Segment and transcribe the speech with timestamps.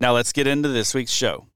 [0.00, 1.48] Now let's get into this week's show.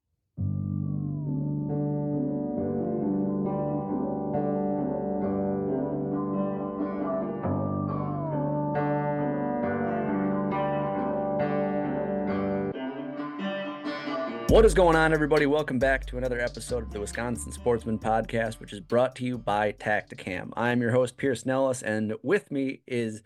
[14.49, 15.47] What is going on, everybody?
[15.47, 19.39] Welcome back to another episode of the Wisconsin Sportsman Podcast, which is brought to you
[19.39, 20.51] by Tactacam.
[20.57, 23.23] I'm your host, Pierce Nellis, and with me is,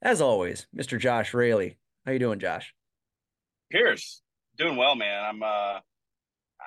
[0.00, 1.00] as always, Mr.
[1.00, 1.78] Josh Raley.
[2.06, 2.72] How you doing, Josh?
[3.70, 4.22] Pierce,
[4.56, 5.22] doing well, man.
[5.24, 5.80] I'm uh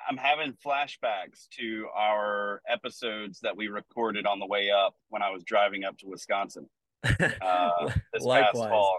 [0.08, 5.30] I'm having flashbacks to our episodes that we recorded on the way up when I
[5.30, 6.68] was driving up to Wisconsin.
[7.04, 8.52] Uh, this Likewise.
[8.52, 8.98] past fall.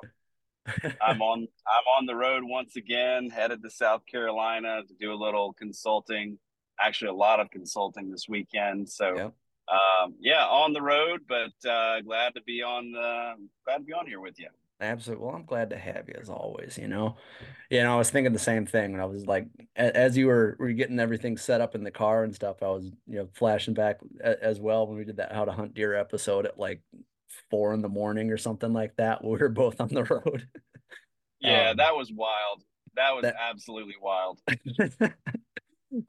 [1.01, 5.15] I'm on I'm on the road once again, headed to South Carolina to do a
[5.15, 6.37] little consulting.
[6.79, 8.87] Actually, a lot of consulting this weekend.
[8.89, 9.33] So, Yep.
[9.71, 13.33] um, yeah, on the road, but uh, glad to be on the
[13.65, 14.49] glad to be on here with you.
[14.79, 15.25] Absolutely.
[15.25, 17.15] Well, I'm glad to have you as always, you know.
[17.71, 20.55] You know, I was thinking the same thing when I was like as you were
[20.59, 23.73] were getting everything set up in the car and stuff, I was, you know, flashing
[23.73, 26.81] back as well when we did that how to hunt deer episode at like
[27.49, 29.23] four in the morning or something like that.
[29.23, 30.47] We were both on the road.
[31.39, 32.63] Yeah, Um, that was wild.
[32.95, 34.39] That was that- absolutely wild.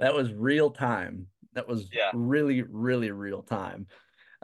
[0.00, 1.28] That was real time.
[1.54, 2.10] That was Yeah.
[2.12, 3.86] really, really real time.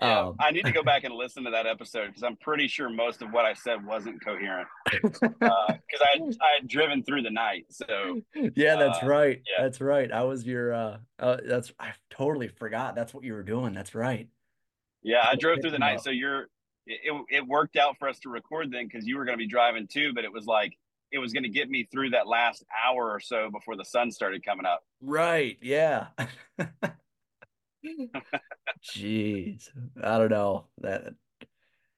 [0.03, 2.67] Yeah, Um, I need to go back and listen to that episode because I'm pretty
[2.69, 7.31] sure most of what I said wasn't coherent because I I had driven through the
[7.31, 7.67] night.
[7.71, 9.41] So Yeah, that's Uh, right.
[9.47, 9.63] yeah.
[9.65, 10.11] That's right.
[10.11, 12.95] I was your uh, uh that's I totally forgot.
[12.95, 13.73] That's what you were doing.
[13.73, 14.29] That's right.
[15.03, 15.97] yeah, I drove through the night.
[15.99, 16.01] up.
[16.05, 16.49] So you're
[16.87, 19.43] it, it it worked out for us to record then because you were going to
[19.43, 20.77] be driving too, but it was like
[21.13, 24.11] it was going to get me through that last hour or so before the sun
[24.11, 24.83] started coming up.
[25.01, 25.57] Right.
[25.63, 26.09] Yeah.
[28.83, 29.69] Jeez.
[30.03, 30.67] I don't know.
[30.79, 31.15] That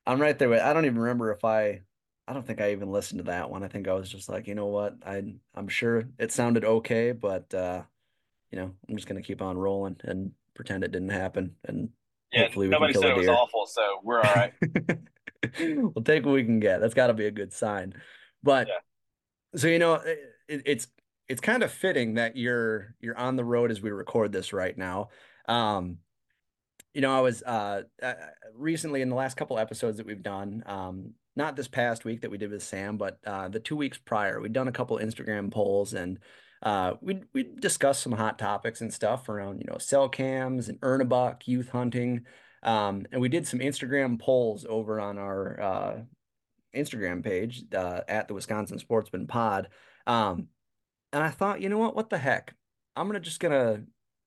[0.06, 1.82] I'm right there with I don't even remember if I
[2.28, 3.62] I don't think I even listened to that one.
[3.62, 4.96] I think I was just like, you know what?
[5.04, 5.22] I
[5.54, 7.82] I'm sure it sounded okay, but uh,
[8.50, 11.90] you know, I'm just gonna keep on rolling and pretend it didn't happen and
[12.32, 14.52] Yeah, hopefully we can nobody kill said it was awful, so we're all right.
[15.58, 16.80] We'll take what we can get.
[16.80, 17.94] That's got to be a good sign.
[18.42, 18.74] But Yeah.
[19.56, 20.18] so you know, it,
[20.48, 20.88] it's
[21.28, 24.76] it's kind of fitting that you're you're on the road as we record this right
[24.76, 25.08] now.
[25.48, 25.98] Um,
[26.94, 28.14] you know, I was uh, uh
[28.54, 32.30] recently in the last couple episodes that we've done, um, not this past week that
[32.30, 35.52] we did with Sam, but uh, the two weeks prior, we'd done a couple Instagram
[35.52, 36.18] polls, and
[36.62, 40.78] uh, we we discussed some hot topics and stuff around you know cell cams and
[40.82, 42.24] earn a buck, youth hunting,
[42.62, 45.96] um, and we did some Instagram polls over on our uh,
[46.74, 49.68] Instagram page uh, at the Wisconsin Sportsman Pod.
[50.06, 50.48] Um,
[51.12, 51.94] and I thought, you know what?
[51.94, 52.54] What the heck?
[52.96, 53.82] I'm gonna just gonna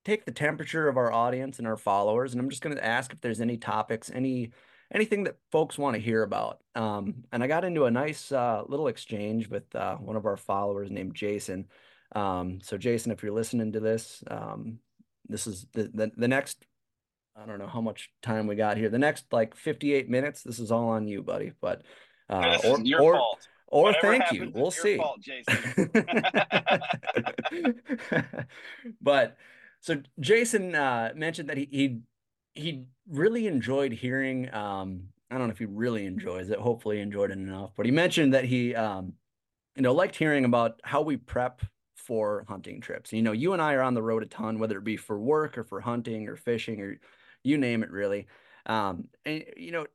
[0.06, 3.22] take the temperature of our audience and our followers, and I'm just gonna ask if
[3.22, 4.52] there's any topics, any
[4.94, 6.60] anything that folks want to hear about.
[6.76, 10.38] Um, and I got into a nice uh, little exchange with uh, one of our
[10.38, 11.68] followers named Jason.
[12.16, 14.80] Um, so Jason, if you're listening to this, um,
[15.28, 16.66] this is the, the the next.
[17.36, 18.90] I don't know how much time we got here.
[18.90, 20.44] The next like 58 minutes.
[20.44, 21.54] This is all on you, buddy.
[21.62, 21.84] But
[22.30, 23.48] uh, or, your or, fault.
[23.68, 24.52] Or Whatever thank you.
[24.54, 24.98] We'll see.
[24.98, 25.22] Fault,
[29.02, 29.38] but
[29.82, 32.00] so Jason uh, mentioned that he he
[32.54, 34.54] he really enjoyed hearing.
[34.54, 36.60] Um, I don't know if he really enjoys it.
[36.60, 37.72] Hopefully, he enjoyed it enough.
[37.78, 39.14] But he mentioned that he, um,
[39.76, 41.62] you know, liked hearing about how we prep
[41.96, 43.14] for hunting trips.
[43.14, 45.20] You know, you and I are on the road a ton, whether it be for
[45.20, 47.00] work or for hunting or fishing or
[47.44, 48.28] you name it, really.
[48.66, 49.86] Um, and you know,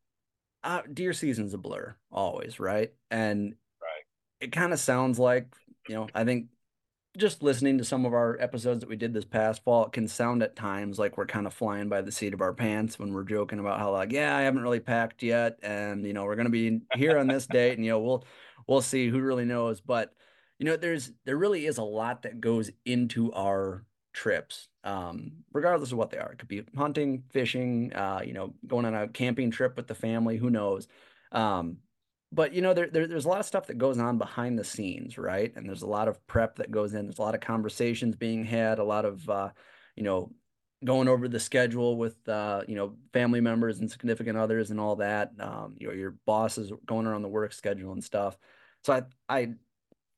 [0.62, 2.92] uh, deer season's a blur always, right?
[3.10, 4.04] And right.
[4.40, 5.54] it kind of sounds like,
[5.88, 6.46] you know, I think
[7.16, 10.08] just listening to some of our episodes that we did this past fall, it can
[10.08, 13.12] sound at times like we're kind of flying by the seat of our pants when
[13.12, 16.36] we're joking about how like, yeah, I haven't really packed yet, and you know, we're
[16.36, 18.24] gonna be here on this date, and you know, we'll
[18.66, 19.80] we'll see who really knows.
[19.80, 20.12] But
[20.58, 25.92] you know, there's there really is a lot that goes into our trips, um, regardless
[25.92, 26.32] of what they are.
[26.32, 29.94] It could be hunting, fishing, uh, you know, going on a camping trip with the
[29.94, 30.88] family, who knows.
[31.32, 31.78] Um,
[32.34, 34.64] but you know there, there, there's a lot of stuff that goes on behind the
[34.64, 35.52] scenes right?
[35.54, 37.06] And there's a lot of prep that goes in.
[37.06, 39.50] There's a lot of conversations being had a lot of uh,
[39.96, 40.32] you know
[40.84, 44.96] going over the schedule with uh, you know family members and significant others and all
[44.96, 45.32] that.
[45.38, 48.36] Um, you know your bosses going around the work schedule and stuff.
[48.82, 49.48] So i i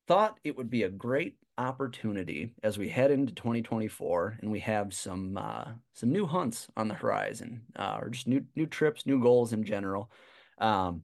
[0.09, 4.93] thought it would be a great opportunity as we head into 2024 and we have
[4.93, 5.65] some uh,
[5.95, 9.65] some new hunts on the horizon uh, or just new new trips new goals in
[9.65, 10.11] general.
[10.59, 11.03] Um,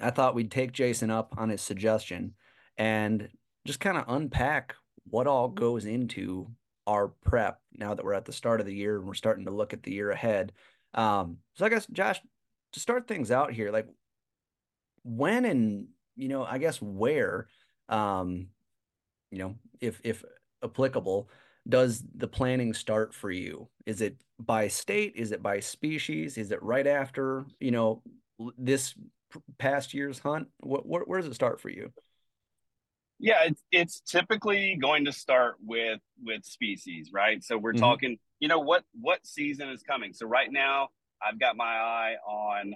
[0.00, 2.34] I thought we'd take Jason up on his suggestion
[2.76, 3.28] and
[3.66, 4.74] just kind of unpack
[5.08, 6.48] what all goes into
[6.86, 9.50] our prep now that we're at the start of the year and we're starting to
[9.50, 10.52] look at the year ahead.
[10.94, 12.20] Um, so I guess Josh,
[12.72, 13.88] to start things out here, like
[15.02, 17.48] when and you know, I guess where,
[17.88, 18.48] um,
[19.30, 20.24] you know, if if
[20.64, 21.28] applicable,
[21.68, 23.68] does the planning start for you?
[23.84, 25.14] Is it by state?
[25.16, 26.38] Is it by species?
[26.38, 28.02] Is it right after you know
[28.58, 28.94] this
[29.58, 30.48] past year's hunt?
[30.58, 31.92] What, what where does it start for you?
[33.18, 37.42] Yeah, it's it's typically going to start with with species, right?
[37.42, 37.80] So we're mm-hmm.
[37.80, 40.12] talking, you know, what what season is coming.
[40.12, 40.88] So right now,
[41.26, 42.74] I've got my eye on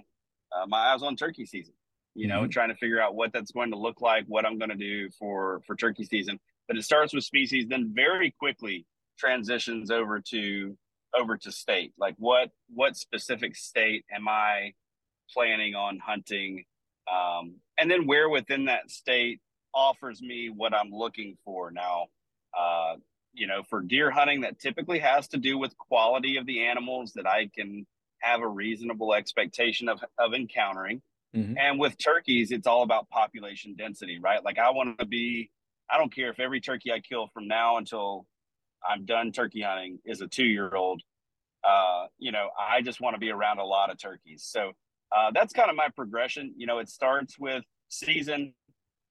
[0.51, 1.73] uh, my eyes on turkey season.
[2.13, 2.49] You know, mm-hmm.
[2.49, 5.09] trying to figure out what that's going to look like, what I'm going to do
[5.11, 6.39] for for turkey season.
[6.67, 8.85] But it starts with species, then very quickly
[9.17, 10.77] transitions over to
[11.17, 11.93] over to state.
[11.97, 14.73] Like what what specific state am I
[15.33, 16.65] planning on hunting,
[17.11, 19.41] um, and then where within that state
[19.73, 21.71] offers me what I'm looking for.
[21.71, 22.07] Now,
[22.57, 22.95] uh,
[23.33, 27.13] you know, for deer hunting, that typically has to do with quality of the animals
[27.13, 27.85] that I can
[28.19, 31.01] have a reasonable expectation of of encountering.
[31.35, 31.57] Mm-hmm.
[31.57, 34.43] And with turkeys, it's all about population density, right?
[34.43, 35.49] Like I want to be,
[35.89, 38.25] I don't care if every turkey I kill from now until
[38.87, 41.01] I'm done turkey hunting is a two year old.
[41.63, 44.43] Uh, you know, I just want to be around a lot of turkeys.
[44.43, 44.71] So
[45.11, 46.53] uh, that's kind of my progression.
[46.57, 48.53] You know, it starts with season,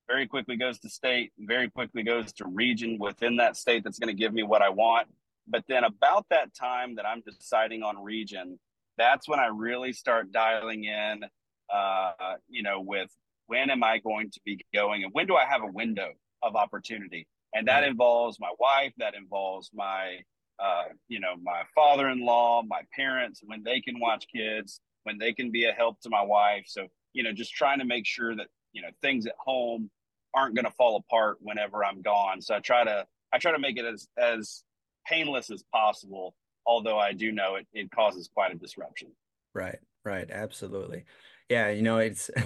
[0.08, 4.14] very quickly goes to state, very quickly goes to region within that state that's going
[4.14, 5.08] to give me what I want.
[5.46, 8.58] But then about that time that I'm deciding on region,
[8.96, 11.24] that's when I really start dialing in,
[11.72, 12.12] uh,
[12.48, 13.10] you know, with
[13.46, 16.10] when am I going to be going and when do I have a window
[16.42, 17.26] of opportunity?
[17.54, 20.18] And that involves my wife, that involves my,
[20.58, 25.18] uh, you know, my father in law, my parents, when they can watch kids when
[25.18, 26.64] they can be a help to my wife.
[26.66, 29.90] So, you know, just trying to make sure that, you know, things at home
[30.34, 32.40] aren't going to fall apart whenever I'm gone.
[32.40, 34.62] So I try to, I try to make it as, as
[35.06, 36.34] painless as possible.
[36.66, 39.08] Although I do know it, it causes quite a disruption.
[39.54, 39.78] Right.
[40.04, 40.30] Right.
[40.30, 41.04] Absolutely.
[41.48, 41.70] Yeah.
[41.70, 42.30] You know, it's,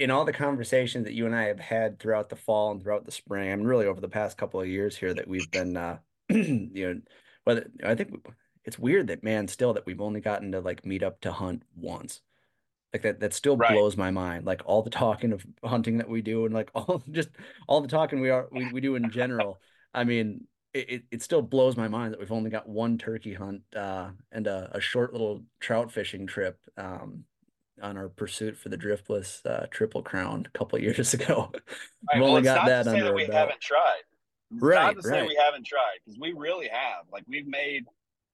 [0.00, 3.04] in all the conversations that you and I have had throughout the fall and throughout
[3.04, 5.76] the spring, I mean, really over the past couple of years here that we've been,
[5.76, 5.98] uh,
[6.30, 7.00] you know,
[7.44, 8.14] whether I think
[8.64, 11.62] it's weird that man still that we've only gotten to like meet up to hunt
[11.74, 12.20] once
[12.92, 13.72] like that that still right.
[13.72, 17.02] blows my mind like all the talking of hunting that we do and like all
[17.10, 17.30] just
[17.68, 19.60] all the talking we are we, we do in general
[19.94, 23.62] i mean it, it still blows my mind that we've only got one turkey hunt
[23.74, 27.24] uh, and a, a, short little trout fishing trip um,
[27.82, 31.50] on our pursuit for the driftless uh, triple crown a couple years ago.
[31.52, 31.62] Right,
[32.14, 33.04] we've well, only got that under.
[33.04, 34.02] That we haven't tried.
[34.52, 37.06] Right, Not to say we haven't tried because we really have.
[37.12, 37.84] Like we've made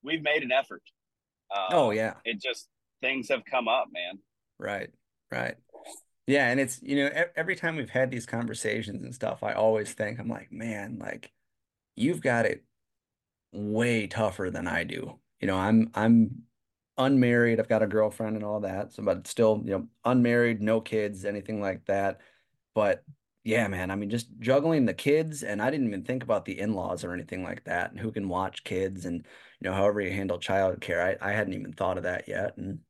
[0.07, 0.83] we've made an effort.
[1.55, 2.15] Uh, Oh yeah.
[2.25, 2.69] It just
[3.03, 4.19] things have come up, man.
[4.59, 4.91] Right,
[5.31, 5.57] right.
[6.27, 9.93] Yeah, and it's, you know, every time we've had these conversations and stuff, I always
[9.93, 11.31] think, I'm like, man, like
[11.95, 12.65] you've got it
[13.53, 15.19] way tougher than I do.
[15.41, 16.43] You know, I'm I'm
[16.99, 20.81] unmarried, I've got a girlfriend and all that, so but still, you know, unmarried, no
[20.81, 22.21] kids, anything like that.
[22.75, 23.05] But
[23.47, 26.59] yeah, man, I mean, just juggling the kids, and I didn't even think about the
[26.59, 29.27] in-laws or anything like that, and who can watch kids, and
[29.61, 31.19] you know, however you handle childcare.
[31.23, 32.81] I I hadn't even thought of that yet, and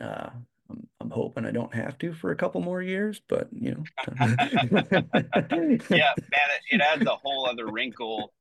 [0.00, 0.30] uh,
[0.70, 3.88] I'm I'm hoping I don't have to for a couple more years, but you know.
[5.90, 8.34] Yeah, man, it, it adds a whole other wrinkle,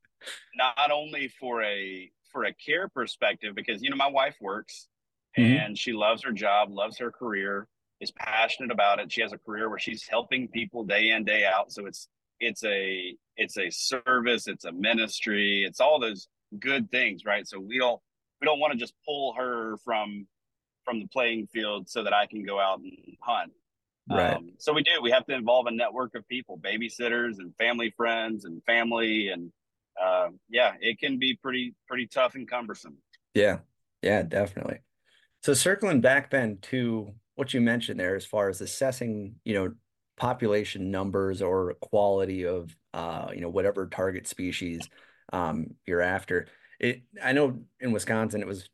[0.55, 4.89] not only for a for a care perspective, because you know my wife works
[5.38, 5.65] Mhm.
[5.65, 7.67] and she loves her job, loves her career,
[8.02, 9.12] is passionate about it.
[9.12, 11.72] She has a career where she's helping people day in day out.
[11.72, 12.08] So it's
[12.40, 16.28] it's a it's a service, it's a ministry, it's all those
[16.60, 17.48] good things, right?
[17.48, 18.02] So we don't
[18.42, 20.28] we don't want to just pull her from
[20.84, 23.52] from the playing field so that I can go out and hunt.
[24.10, 24.36] Right.
[24.36, 25.02] Um, so we do.
[25.02, 29.52] We have to involve a network of people, babysitters and family friends and family, and
[30.02, 32.98] uh, yeah, it can be pretty pretty tough and cumbersome.
[33.34, 33.60] Yeah,
[34.04, 34.80] yeah, definitely.
[35.42, 39.74] So circling back then to what you mentioned there as far as assessing, you know,
[40.18, 44.88] population numbers or quality of uh, you know, whatever target species
[45.34, 46.48] um you're after.
[46.80, 48.70] It I know in Wisconsin it was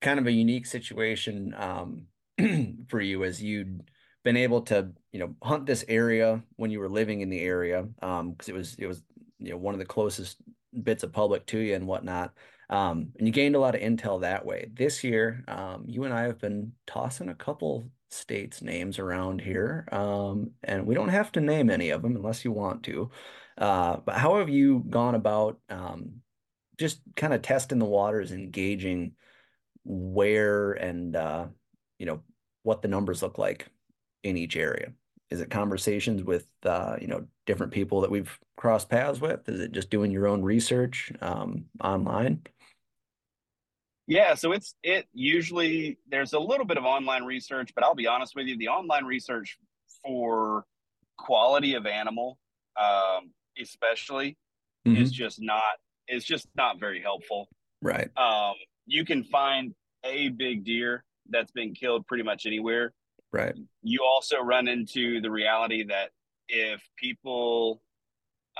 [0.00, 2.06] kind of a unique situation um
[2.88, 3.82] for you as you'd
[4.24, 7.86] been able to, you know, hunt this area when you were living in the area
[8.02, 9.02] um because it was it was
[9.38, 10.36] you know one of the closest
[10.82, 12.32] bits of public to you and whatnot.
[12.70, 14.70] Um, and you gained a lot of intel that way.
[14.72, 19.86] This year, um, you and I have been tossing a couple states' names around here,
[19.92, 23.10] um, and we don't have to name any of them unless you want to.
[23.58, 26.22] Uh, but how have you gone about um,
[26.78, 29.12] just kind of testing the waters and gauging
[29.84, 31.46] where and uh,
[31.98, 32.20] you know
[32.62, 33.68] what the numbers look like
[34.22, 34.92] in each area?
[35.30, 39.48] Is it conversations with uh, you know different people that we've crossed paths with?
[39.48, 42.42] Is it just doing your own research um, online?
[44.06, 48.06] Yeah, so it's it usually there's a little bit of online research, but I'll be
[48.06, 49.58] honest with you, the online research
[50.04, 50.64] for
[51.16, 52.38] quality of animal,
[52.78, 54.36] um, especially,
[54.84, 55.62] is just not
[56.08, 57.48] is just not very helpful.
[57.80, 58.10] Right.
[58.18, 58.54] Um,
[58.86, 62.92] you can find a big deer that's been killed pretty much anywhere.
[63.32, 63.54] Right.
[63.82, 66.10] You also run into the reality that
[66.48, 67.80] if people,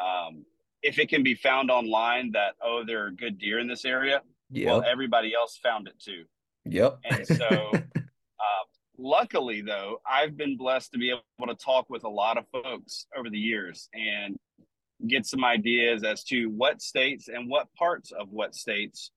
[0.03, 0.45] um,
[0.83, 4.23] if it can be found online that oh there are good deer in this area,
[4.51, 4.85] well Yep.
[4.91, 6.25] everybody else found it too.
[6.67, 6.99] Yep.
[7.05, 8.65] And so, uh,
[8.99, 13.07] luckily, though, I've been blessed to be able to talk with a lot of folks
[13.17, 14.37] over the years and
[15.07, 19.11] get some ideas as to what states and what parts of what states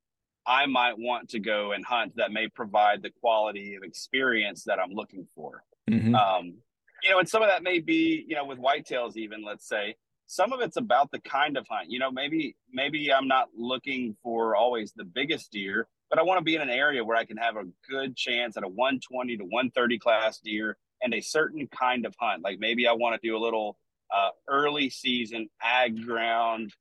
[0.45, 4.79] I might want to go and hunt that may provide the quality of experience that
[4.79, 5.63] I'm looking for.
[5.89, 6.15] Mhm.
[6.15, 6.57] Um,
[7.03, 9.95] you know, and some of that may be, you know, with whitetails, even let's say,
[10.27, 11.89] some of it's about the kind of hunt.
[11.89, 16.39] You know, maybe maybe I'm not looking for always the biggest deer, but I want
[16.39, 19.37] to be in an area where I can have a good chance at a 120
[19.37, 22.43] to 130 class deer and a certain kind of hunt.
[22.43, 23.77] Like maybe I want to do a little
[24.15, 26.73] uh, early season ag ground,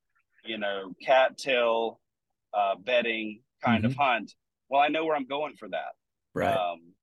[0.45, 1.99] you know, cattail
[2.53, 4.33] uh, bedding kind of hunt.
[4.69, 5.93] Well, I know where I'm going for that
[6.33, 6.55] Right.
[6.55, 6.93] um,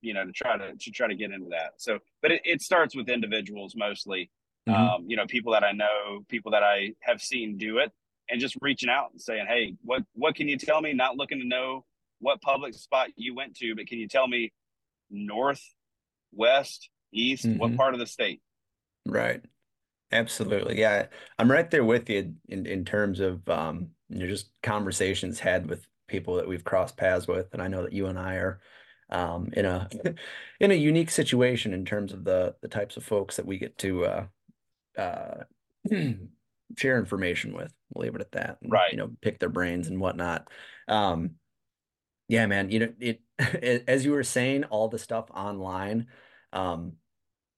[0.00, 1.72] you know, to try to to try to get into that.
[1.78, 4.30] So, but it, it starts with individuals mostly.
[4.66, 4.94] Mhm.
[4.94, 7.92] Um, you know, people that I know, people that I have seen do it,
[8.28, 11.40] and just reaching out and saying, "Hey, what what can you tell me?" Not looking
[11.40, 11.86] to know
[12.20, 14.52] what public spot you went to, but can you tell me
[15.10, 15.62] north,
[16.32, 17.76] west, east, what Mhm.
[17.76, 18.42] part of the state?
[19.06, 19.44] Right.
[20.12, 20.80] Absolutely.
[20.80, 21.08] Yeah.
[21.38, 25.68] I'm right there with you in, in terms of um, you know, just conversations had
[25.68, 27.52] with people that we've crossed paths with.
[27.54, 28.60] And I know that you and I are
[29.10, 29.88] um, in a
[30.60, 33.78] in a unique situation in terms of the the types of folks that we get
[33.78, 34.28] to uh,
[35.00, 35.44] uh,
[36.76, 37.72] share information with.
[37.92, 38.58] We'll leave it at that.
[38.62, 38.92] and, Right.
[38.92, 40.48] You know, pick their brains and whatnot.
[40.88, 41.32] Um,
[42.28, 43.20] yeah, man, you know, it
[43.88, 46.06] as you were saying, all the stuff online,
[46.52, 46.92] um,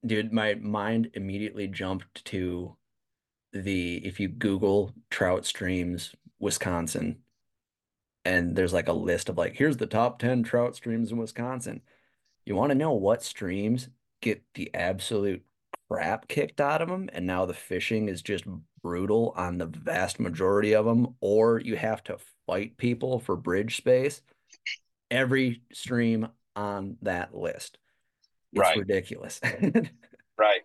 [0.05, 2.75] dude, my mind immediately jumped to
[3.51, 7.19] the if you Google trout streams, Wisconsin,
[8.25, 11.81] and there's like a list of like, here's the top 10 trout streams in Wisconsin.
[12.45, 13.89] You want to know what streams
[14.21, 15.43] get the absolute
[15.93, 18.45] crap kicked out of them, and now the fishing is just
[18.81, 23.77] brutal on the vast majority of them, or you have to fight people for bridge
[23.77, 24.21] space.
[25.11, 27.77] Every stream on that list.
[28.51, 28.77] It's Right.
[28.77, 29.39] ridiculous.
[30.35, 30.61] Right.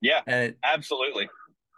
[0.00, 0.22] Yeah.
[0.26, 1.28] And Absolutely.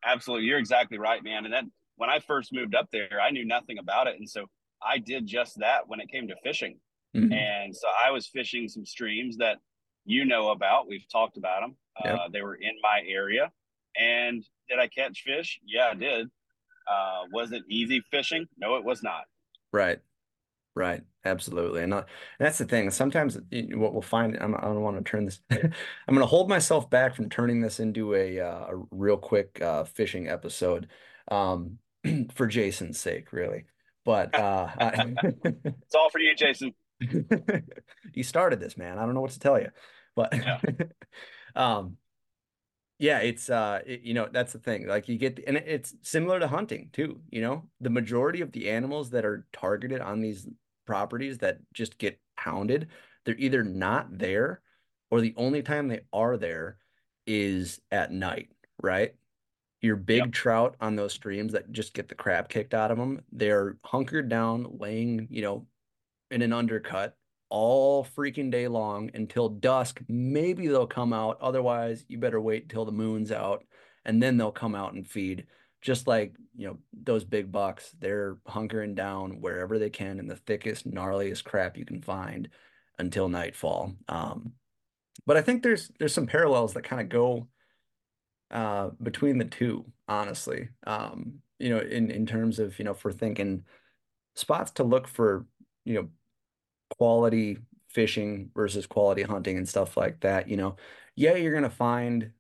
[0.04, 0.46] Absolutely.
[0.46, 1.44] You're exactly right, man.
[1.44, 4.14] And then when I first moved up there, I knew nothing about it.
[4.16, 4.46] And so
[4.80, 6.78] I did just that when it came to fishing.
[7.14, 7.32] Mm-hmm.
[7.32, 9.58] And so I was fishing some streams that
[10.04, 10.86] you know about.
[10.86, 11.76] We've talked about them.
[12.04, 12.14] Yep.
[12.14, 13.52] Uh, they were in my area.
[13.96, 15.60] And did I catch fish?
[15.64, 16.28] Yeah, I did.
[16.90, 18.46] Uh, was it easy fishing?
[18.58, 19.24] No, it was not.
[19.72, 19.98] Right.
[20.74, 21.02] Right.
[21.24, 21.82] Absolutely.
[21.82, 21.98] And, uh,
[22.38, 22.90] and that's the thing.
[22.90, 25.70] Sometimes what we'll find, I'm, I do not want to turn this, I'm
[26.08, 29.84] going to hold myself back from turning this into a, uh, a real quick uh,
[29.84, 30.88] fishing episode
[31.30, 31.78] um,
[32.34, 33.64] for Jason's sake, really.
[34.04, 36.74] But uh, it's all for you, Jason.
[38.12, 38.98] you started this, man.
[38.98, 39.70] I don't know what to tell you,
[40.14, 40.60] but yeah.
[41.54, 41.96] Um,
[42.98, 44.86] yeah, it's uh, it, you know, that's the thing.
[44.86, 47.20] Like you get, and it's similar to hunting too.
[47.30, 50.46] You know, the majority of the animals that are targeted on these
[50.86, 52.88] properties that just get pounded,
[53.24, 54.60] they're either not there,
[55.10, 56.78] or the only time they are there
[57.26, 58.50] is at night,
[58.82, 59.14] right?
[59.80, 60.32] Your big yep.
[60.32, 64.28] trout on those streams that just get the crap kicked out of them, they're hunkered
[64.28, 65.66] down, laying, you know,
[66.30, 67.16] in an undercut
[67.48, 70.00] all freaking day long until dusk.
[70.08, 71.38] Maybe they'll come out.
[71.40, 73.64] Otherwise, you better wait till the moon's out
[74.04, 75.46] and then they'll come out and feed.
[75.80, 80.36] Just like, you know, those big bucks, they're hunkering down wherever they can in the
[80.36, 82.48] thickest, gnarliest crap you can find
[82.98, 83.92] until nightfall.
[84.08, 84.52] Um,
[85.26, 87.48] but I think there's there's some parallels that kind of go
[88.50, 90.68] uh, between the two, honestly.
[90.86, 93.64] Um, you know, in in terms of, you know, for thinking
[94.34, 95.46] spots to look for,
[95.84, 96.08] you know,
[96.90, 100.76] quality fishing versus quality hunting and stuff like that, you know,
[101.16, 102.30] yeah, you're gonna find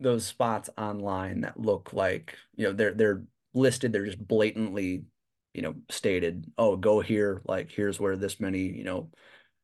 [0.00, 3.24] those spots online that look like, you know, they're they're
[3.54, 5.04] listed, they're just blatantly,
[5.54, 9.10] you know, stated, oh, go here, like here's where this many, you know,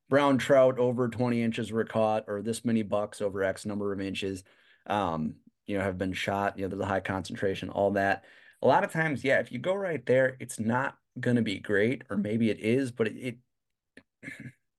[0.08, 4.00] brown trout over 20 inches were caught, or this many bucks over X number of
[4.00, 4.44] inches,
[4.86, 5.34] um,
[5.66, 8.24] you know, have been shot, you know, there's a high concentration, all that.
[8.62, 12.02] A lot of times, yeah, if you go right there, it's not gonna be great,
[12.10, 13.36] or maybe it is, but it, it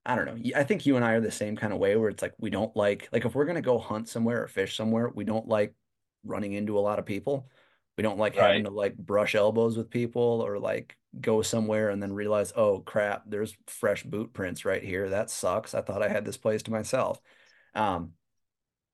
[0.05, 0.51] I don't know.
[0.55, 2.49] I think you and I are the same kind of way where it's like we
[2.49, 5.73] don't like like if we're gonna go hunt somewhere or fish somewhere, we don't like
[6.23, 7.47] running into a lot of people.
[7.97, 8.47] We don't like right.
[8.47, 12.79] having to like brush elbows with people or like go somewhere and then realize, oh
[12.79, 15.09] crap, there's fresh boot prints right here.
[15.09, 15.75] That sucks.
[15.75, 17.19] I thought I had this place to myself.
[17.75, 18.13] Um,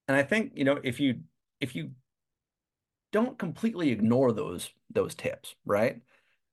[0.08, 1.22] and I think you know if you
[1.60, 1.92] if you
[3.12, 6.02] don't completely ignore those those tips, right?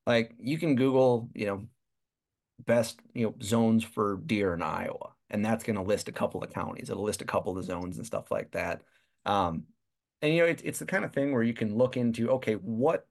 [0.06, 1.66] Like you can Google, you know,
[2.66, 6.42] best you know zones for deer in Iowa, and that's going to list a couple
[6.42, 6.90] of counties.
[6.90, 8.82] It'll list a couple of zones and stuff like that.
[9.24, 9.64] Um,
[10.20, 12.54] and you know, it's it's the kind of thing where you can look into okay,
[12.54, 13.06] what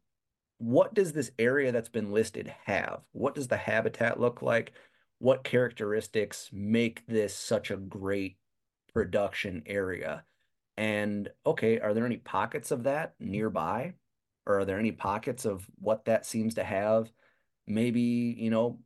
[0.57, 3.01] what does this area that's been listed have?
[3.13, 4.73] What does the habitat look like?
[5.17, 8.37] What characteristics make this such a great
[8.93, 10.23] production area?
[10.77, 13.93] And okay, are there any pockets of that nearby?
[14.45, 17.11] Or are there any pockets of what that seems to have?
[17.67, 18.79] Maybe, you know,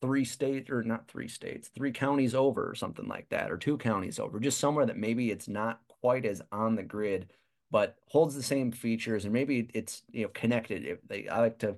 [0.00, 3.78] three states or not three states, three counties over or something like that, or two
[3.78, 7.32] counties over, just somewhere that maybe it's not quite as on the grid,
[7.70, 10.84] but holds the same features and maybe it's you know connected.
[10.84, 11.76] If they, I like to,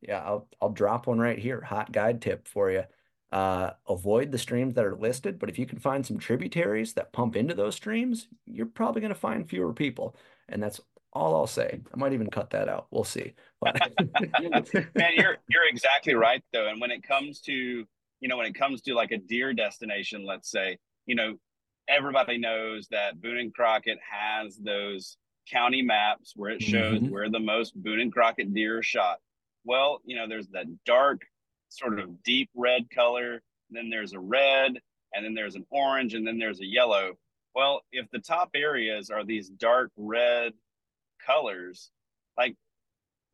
[0.00, 2.84] yeah, I'll I'll drop one right here, hot guide tip for you.
[3.32, 7.12] Uh, avoid the streams that are listed, but if you can find some tributaries that
[7.12, 10.16] pump into those streams, you're probably going to find fewer people,
[10.48, 10.80] and that's
[11.12, 11.80] all I'll say.
[11.92, 12.86] I might even cut that out.
[12.90, 13.32] We'll see.
[13.62, 16.68] Man, you're you're exactly right though.
[16.68, 20.24] And when it comes to you know when it comes to like a deer destination,
[20.24, 21.36] let's say you know
[21.88, 25.16] everybody knows that Boone and Crockett has those
[25.50, 27.12] county maps where it shows mm-hmm.
[27.12, 29.18] where the most Boone and Crockett deer are shot.
[29.64, 31.22] Well, you know, there's that dark,
[31.68, 34.78] sort of deep red color, then there's a red,
[35.12, 37.14] and then there's an orange, and then there's a yellow.
[37.54, 40.52] Well, if the top areas are these dark red
[41.26, 41.90] colors,
[42.36, 42.56] like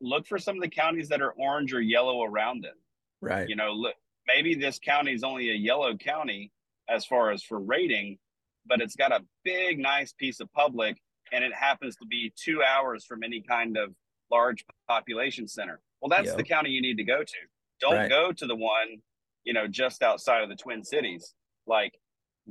[0.01, 2.75] look for some of the counties that are orange or yellow around them.
[3.21, 3.47] Right.
[3.49, 3.95] You know, look,
[4.27, 6.51] maybe this county is only a yellow county
[6.89, 8.17] as far as for rating,
[8.65, 10.97] but it's got a big, nice piece of public
[11.31, 13.93] and it happens to be two hours from any kind of
[14.31, 15.79] large population center.
[16.01, 16.37] Well, that's yep.
[16.37, 17.37] the county you need to go to.
[17.79, 18.09] Don't right.
[18.09, 19.01] go to the one,
[19.43, 21.33] you know, just outside of the Twin Cities.
[21.65, 21.93] Like,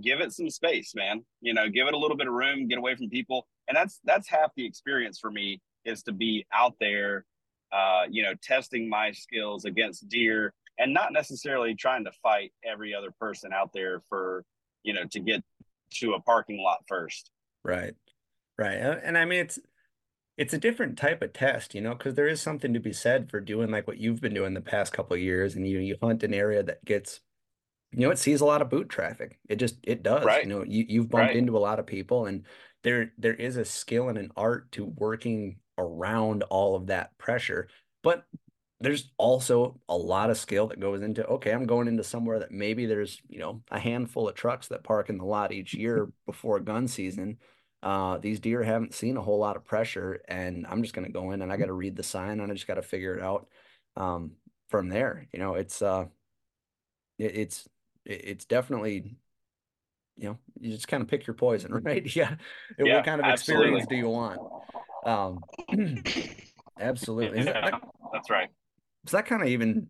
[0.02, 1.24] give it some space, man.
[1.40, 3.46] You know, give it a little bit of room, get away from people.
[3.68, 7.24] And that's that's half the experience for me is to be out there
[7.72, 12.94] uh, you know, testing my skills against deer and not necessarily trying to fight every
[12.94, 14.44] other person out there for,
[14.82, 15.42] you know, to get
[15.90, 17.30] to a parking lot first.
[17.64, 17.94] Right.
[18.58, 18.74] Right.
[18.74, 19.58] And I mean, it's,
[20.38, 23.30] it's a different type of test, you know, because there is something to be said
[23.30, 25.96] for doing like what you've been doing the past couple of years, and you you
[26.02, 27.20] hunt an area that gets,
[27.92, 29.38] you know, it sees a lot of boot traffic.
[29.48, 30.26] It just it does.
[30.26, 30.42] Right.
[30.42, 31.36] You know, you you've bumped right.
[31.36, 32.44] into a lot of people, and
[32.86, 37.68] there there is a skill and an art to working around all of that pressure.
[38.02, 38.26] but
[38.80, 42.52] there's also a lot of skill that goes into okay i'm going into somewhere that
[42.52, 46.12] maybe there's you know a handful of trucks that park in the lot each year
[46.26, 47.38] before gun season
[47.82, 51.12] uh, these deer haven't seen a whole lot of pressure and i'm just going to
[51.12, 53.16] go in and i got to read the sign and i just got to figure
[53.16, 53.48] it out
[53.96, 54.32] um,
[54.68, 56.04] from there you know it's uh
[57.18, 57.68] it, it's
[58.04, 59.16] it's definitely
[60.16, 62.36] you know you just kind of pick your poison right yeah,
[62.78, 63.66] Yeah, what kind of absolutely.
[63.66, 64.40] experience do you want
[65.04, 65.44] um
[66.78, 67.80] absolutely Is that-
[68.12, 68.48] that's right.
[69.06, 69.88] so that kind of even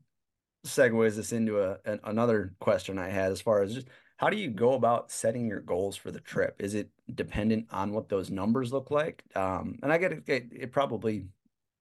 [0.66, 4.36] segues us into a, an, another question I had as far as just how do
[4.36, 6.56] you go about setting your goals for the trip?
[6.58, 9.22] Is it dependent on what those numbers look like?
[9.36, 11.26] Um, and I get it, it, it probably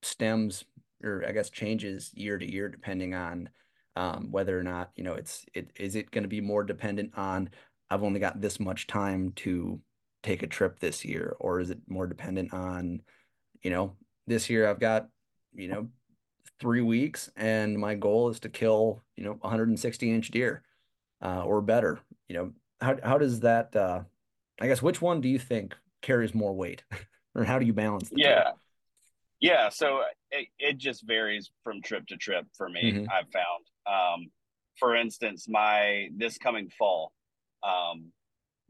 [0.02, 0.66] stems
[1.04, 3.50] or I guess changes year to year depending on
[3.96, 7.18] um, whether or not, you know, it's it is it going to be more dependent
[7.18, 7.50] on
[7.90, 9.80] I've only got this much time to
[10.24, 13.02] take a trip this year, or is it more dependent on,
[13.62, 13.96] you know,
[14.28, 15.08] this year I've got,
[15.54, 15.90] you know,
[16.60, 20.64] three weeks and my goal is to kill you know 160 inch deer
[21.22, 24.02] uh, or better you know how, how does that uh,
[24.62, 26.84] i guess which one do you think carries more weight
[27.36, 28.22] or how do you balance the two?
[28.22, 28.52] Yeah.
[29.40, 29.70] Yeah.
[29.70, 33.08] So it, it just varies from trip to trip for me, Mhm.
[33.12, 33.66] I've found.
[33.86, 34.32] Um,
[34.80, 37.12] for instance, my this coming fall,
[37.66, 38.12] um,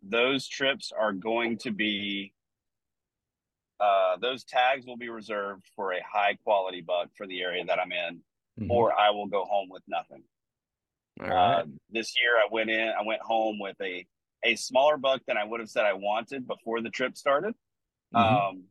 [0.01, 2.33] those trips are going to be
[3.79, 7.77] uh, those tags will be reserved for a high quality buck for the area that
[7.79, 8.23] I'm in,
[8.59, 8.69] Mhm.
[8.69, 10.23] or I will go home with nothing.
[11.19, 14.05] all right Uh, this year I went in, I went home with a
[14.43, 17.55] a smaller buck than I would have said I wanted before the trip started.
[18.13, 18.19] Mhm.
[18.19, 18.69] Um,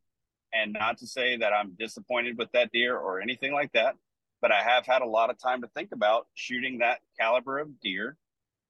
[0.52, 3.96] and not to say that I'm disappointed with that deer or anything like that,
[4.40, 7.80] but I have had a lot of time to think about shooting that caliber of
[7.80, 8.16] deer.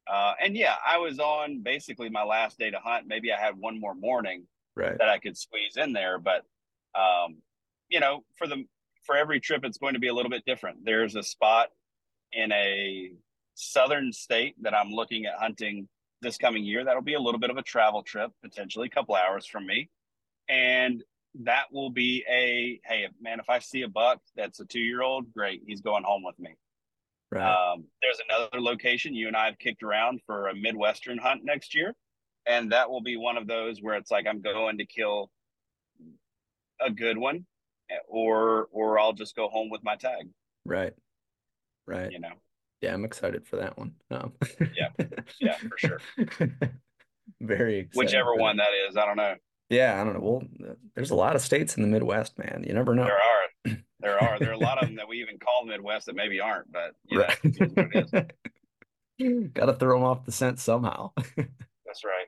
[0.07, 3.07] Uh, and yeah, I was on basically my last day to hunt.
[3.07, 6.45] Maybe I had one more morning right that I could squeeze in there, but
[6.95, 7.39] um,
[7.89, 8.65] you know, for the
[9.05, 10.85] for every trip, it's going to be a little bit different.
[10.85, 11.69] There's a spot
[12.33, 13.13] in a
[13.55, 15.89] southern state that I'm looking at hunting
[16.21, 16.85] this coming year.
[16.85, 19.91] That'll be a little bit of a travel trip, potentially a couple hours from me,
[20.49, 21.03] and
[21.43, 23.41] that will be a hey, man.
[23.41, 26.39] If I see a buck that's a two year old, great, he's going home with
[26.39, 26.57] me.
[27.35, 31.45] Right Um, there's another location you and I have kicked around for a Midwestern hunt
[31.45, 31.95] next year.
[32.47, 35.31] And that will be one of those where it's like I'm going to kill
[36.81, 37.47] a good one
[38.09, 40.29] or or I'll just go home with my tag,
[40.65, 40.93] right
[41.87, 42.33] right you know.
[42.81, 44.33] yeah i'm excited for that one um,
[44.75, 44.89] Yeah.
[45.41, 46.01] Yeah, for sure.
[47.41, 48.69] very excited Whichever one that.
[48.71, 49.35] that is, I don't know.
[49.75, 50.43] Yeah i don't know well
[50.95, 53.45] there's a lot of states in the midwest man you never know There are
[54.05, 56.41] there are there are a lot of them that we even call Midwest that maybe
[56.41, 58.31] aren't, but yeah, know, it is what it
[59.19, 59.51] is.
[59.55, 61.13] Got to throw them off the scent somehow.
[61.17, 62.27] That's right.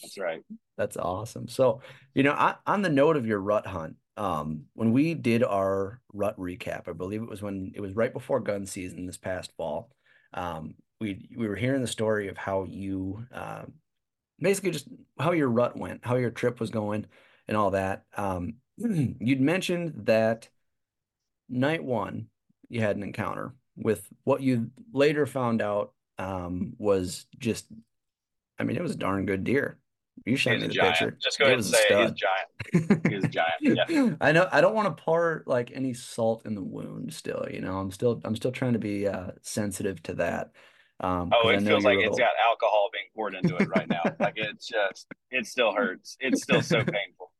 [0.00, 0.42] That's right.
[0.76, 1.48] That's awesome.
[1.48, 1.80] So,
[2.14, 6.00] you know, I, on the note of your rut hunt, um, when we did our
[6.12, 9.52] rut recap, I believe it was when it was right before gun season this past
[9.56, 9.90] fall.
[10.34, 13.64] Um, we we were hearing the story of how you uh,
[14.40, 17.06] basically just how your rut went, how your trip was going,
[17.48, 18.04] and all that.
[18.16, 20.48] Um, you'd mentioned that
[21.48, 22.26] night one
[22.68, 27.66] you had an encounter with what you later found out um, was just,
[28.58, 29.78] I mean, it was a darn good deer.
[30.24, 30.96] You showed He's me the giant.
[30.96, 31.18] picture.
[31.22, 33.06] Just go It ahead and say he's giant.
[33.12, 33.52] He's a giant.
[33.60, 34.16] Yeah.
[34.20, 37.60] I know I don't want to pour like any salt in the wound still, you
[37.60, 37.78] know.
[37.78, 40.52] I'm still I'm still trying to be uh sensitive to that.
[41.00, 43.88] Um, Oh, it feels like a it's little- got alcohol being poured into it right
[43.88, 44.02] now.
[44.18, 46.16] like it's just, it still hurts.
[46.20, 47.32] It's still so painful.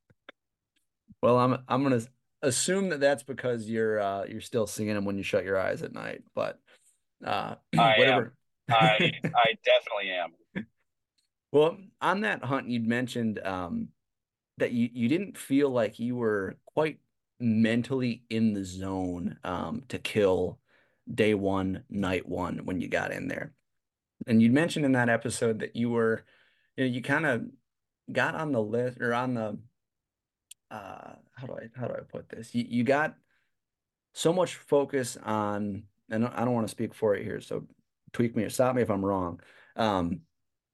[1.23, 2.03] Well, I'm I'm gonna
[2.43, 5.83] assume that that's because you're uh you're still seeing them when you shut your eyes
[5.83, 6.61] at night, but
[7.25, 8.35] uh I whatever.
[8.71, 10.67] I, I definitely am.
[11.53, 13.89] Well, on that hunt, you'd mentioned um,
[14.59, 16.99] that you, you didn't feel like you were quite
[17.39, 20.59] mentally in the zone um, to kill
[21.13, 23.53] day one, night one when you got in there.
[24.27, 26.25] And you'd mentioned in that episode that you were,
[26.77, 27.43] you know, you kind of
[28.11, 29.59] got on the list or on the,
[30.71, 32.55] uh, how do I, how do I put this?
[32.55, 33.15] You, you got
[34.15, 37.67] so much focus on, and I don't want to speak for it here, so
[38.13, 39.41] tweak me or stop me if I'm wrong.
[39.77, 40.21] Um,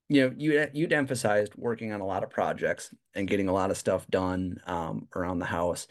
[0.08, 3.70] you know, you you'd emphasized working on a lot of projects and getting a lot
[3.70, 5.88] of stuff done um, around the house,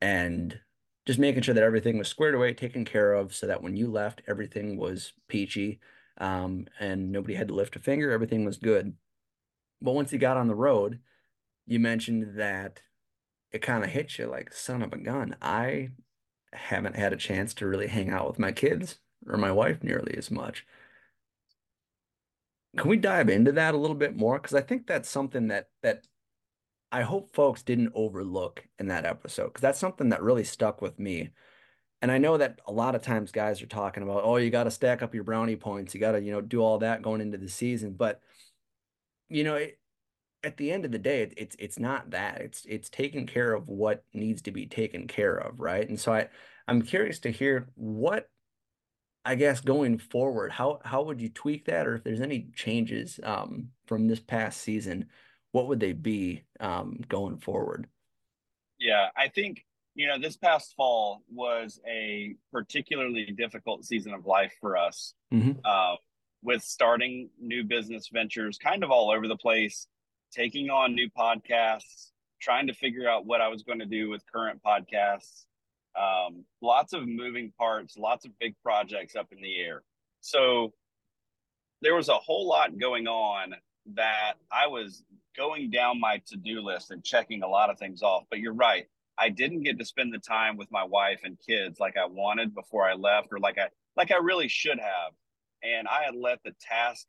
[0.00, 0.58] and
[1.06, 3.90] just making sure that everything was squared away, taken care of, so that when you
[3.90, 5.80] left, everything was peachy,
[6.18, 8.10] um, and nobody had to lift a finger.
[8.10, 8.94] Everything was good.
[9.82, 11.00] But once you got on the road,
[11.66, 12.80] you mentioned that
[13.52, 15.36] it kind of hit you like son of a gun.
[15.42, 15.90] I
[16.52, 20.14] haven't had a chance to really hang out with my kids or my wife nearly
[20.16, 20.66] as much.
[22.76, 24.38] Can we dive into that a little bit more?
[24.38, 26.06] Because I think that's something that that
[26.94, 29.48] I hope folks didn't overlook in that episode.
[29.48, 31.30] Because that's something that really stuck with me.
[32.00, 34.64] and I know that a lot of times guys are talking about, oh, you got
[34.64, 35.94] to stack up your brownie points.
[35.94, 37.94] You got to, you know, do all that going into the season.
[37.94, 38.20] But,
[39.28, 39.78] you know, it,
[40.44, 42.42] at the end of the day, it, it's it's not that.
[42.42, 45.88] It's it's taking care of what needs to be taken care of, right?
[45.88, 46.28] And so I
[46.68, 48.28] I'm curious to hear what
[49.24, 53.18] I guess going forward, how how would you tweak that, or if there's any changes
[53.24, 55.06] um, from this past season,
[55.54, 57.86] what would they be um, going forward?
[58.80, 59.64] Yeah, I think
[59.94, 65.52] you know, this past fall was a particularly difficult season of life for us mm-hmm.
[65.64, 65.94] uh,
[66.42, 69.86] with starting new business ventures kind of all over the place,
[70.32, 74.22] taking on new podcasts, trying to figure out what I was going to do with
[74.26, 75.44] current podcasts.
[75.96, 79.84] Um, lots of moving parts, lots of big projects up in the air.
[80.20, 80.72] So
[81.82, 83.54] there was a whole lot going on
[83.94, 85.04] that I was
[85.36, 88.24] going down my to do list and checking a lot of things off.
[88.30, 88.86] But you're right
[89.18, 92.54] I didn't get to spend the time with my wife and kids like I wanted
[92.54, 95.12] before I left, or like I like I really should have.
[95.62, 97.06] And I had let the task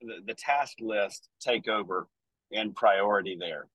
[0.00, 2.08] the, the task list take over
[2.50, 3.68] in priority there.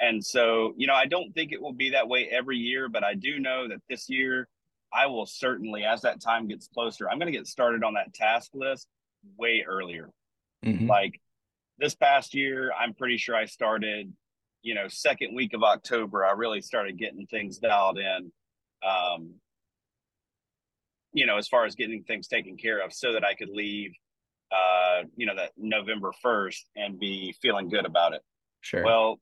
[0.00, 3.04] And so, you know, I don't think it will be that way every year, but
[3.04, 4.48] I do know that this year
[4.92, 8.12] I will certainly, as that time gets closer, I'm going to get started on that
[8.14, 8.88] task list
[9.36, 10.10] way earlier.
[10.64, 10.88] Mm-hmm.
[10.88, 11.20] Like
[11.80, 14.12] this past year, I'm pretty sure I started
[14.62, 18.32] you know, second week of October, I really started getting things dialed in.
[18.86, 19.34] Um,
[21.12, 23.92] you know, as far as getting things taken care of so that I could leave,
[24.52, 28.22] uh, you know, that November 1st and be feeling good about it.
[28.60, 28.84] Sure.
[28.84, 29.20] Well,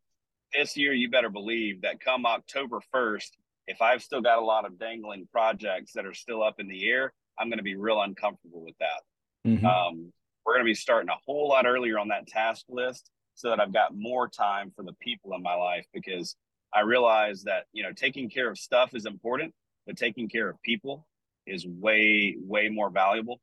[0.53, 3.31] this year, you better believe that come October 1st,
[3.69, 6.89] if I've still got a lot of dangling projects that are still up in the
[6.89, 9.49] air, I'm going to be real uncomfortable with that.
[9.51, 9.67] Mm-hmm.
[9.67, 10.13] Um,
[10.49, 13.61] we're going to be starting a whole lot earlier on that task list so that
[13.61, 16.37] I've got more time for the people in my life because
[16.75, 19.53] I realize that, you know, taking care of stuff is important,
[19.87, 21.07] but taking care of people
[21.47, 23.43] is way, way more valuable.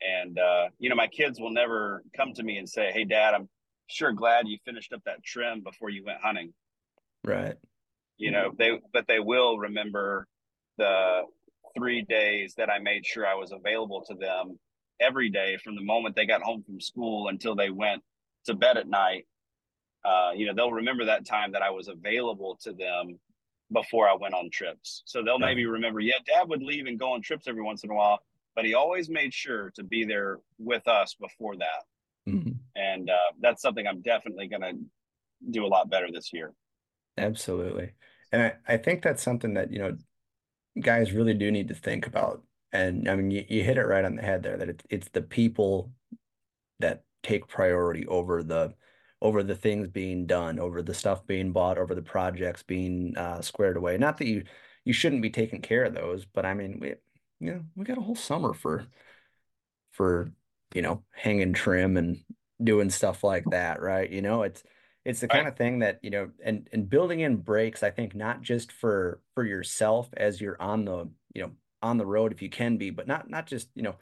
[0.00, 3.34] And, uh, you know, my kids will never come to me and say, Hey, dad,
[3.34, 3.48] I'm
[3.88, 6.54] sure glad you finished up that trim before you went hunting.
[7.24, 7.56] Right.
[8.18, 10.28] You know, they, but they will remember
[10.78, 11.22] the
[11.76, 14.60] three days that I made sure I was available to them
[15.00, 18.02] every day from the moment they got home from school until they went
[18.46, 19.26] to bed at night,
[20.04, 23.18] uh, you know, they'll remember that time that I was available to them
[23.72, 25.02] before I went on trips.
[25.06, 25.48] So they'll right.
[25.48, 28.20] maybe remember, yeah, dad would leave and go on trips every once in a while,
[28.54, 32.30] but he always made sure to be there with us before that.
[32.30, 32.52] Mm-hmm.
[32.76, 34.74] And uh, that's something I'm definitely going to
[35.50, 36.52] do a lot better this year.
[37.18, 37.90] Absolutely.
[38.30, 39.96] And I, I think that's something that, you know,
[40.80, 42.42] guys really do need to think about.
[42.72, 45.08] And I mean, you, you hit it right on the head there that it's, it's
[45.08, 45.92] the people
[46.80, 48.74] that take priority over the
[49.22, 53.40] over the things being done, over the stuff being bought, over the projects being uh,
[53.40, 53.96] squared away.
[53.96, 54.44] Not that you
[54.84, 56.94] you shouldn't be taking care of those, but I mean, we
[57.40, 58.86] you know we got a whole summer for
[59.92, 60.30] for
[60.74, 62.18] you know hanging trim and
[62.62, 64.10] doing stuff like that, right?
[64.10, 64.62] You know, it's
[65.04, 67.82] it's the kind of thing that you know, and and building in breaks.
[67.82, 71.50] I think not just for for yourself as you're on the you know
[71.86, 73.96] on the road if you can be, but not not just you know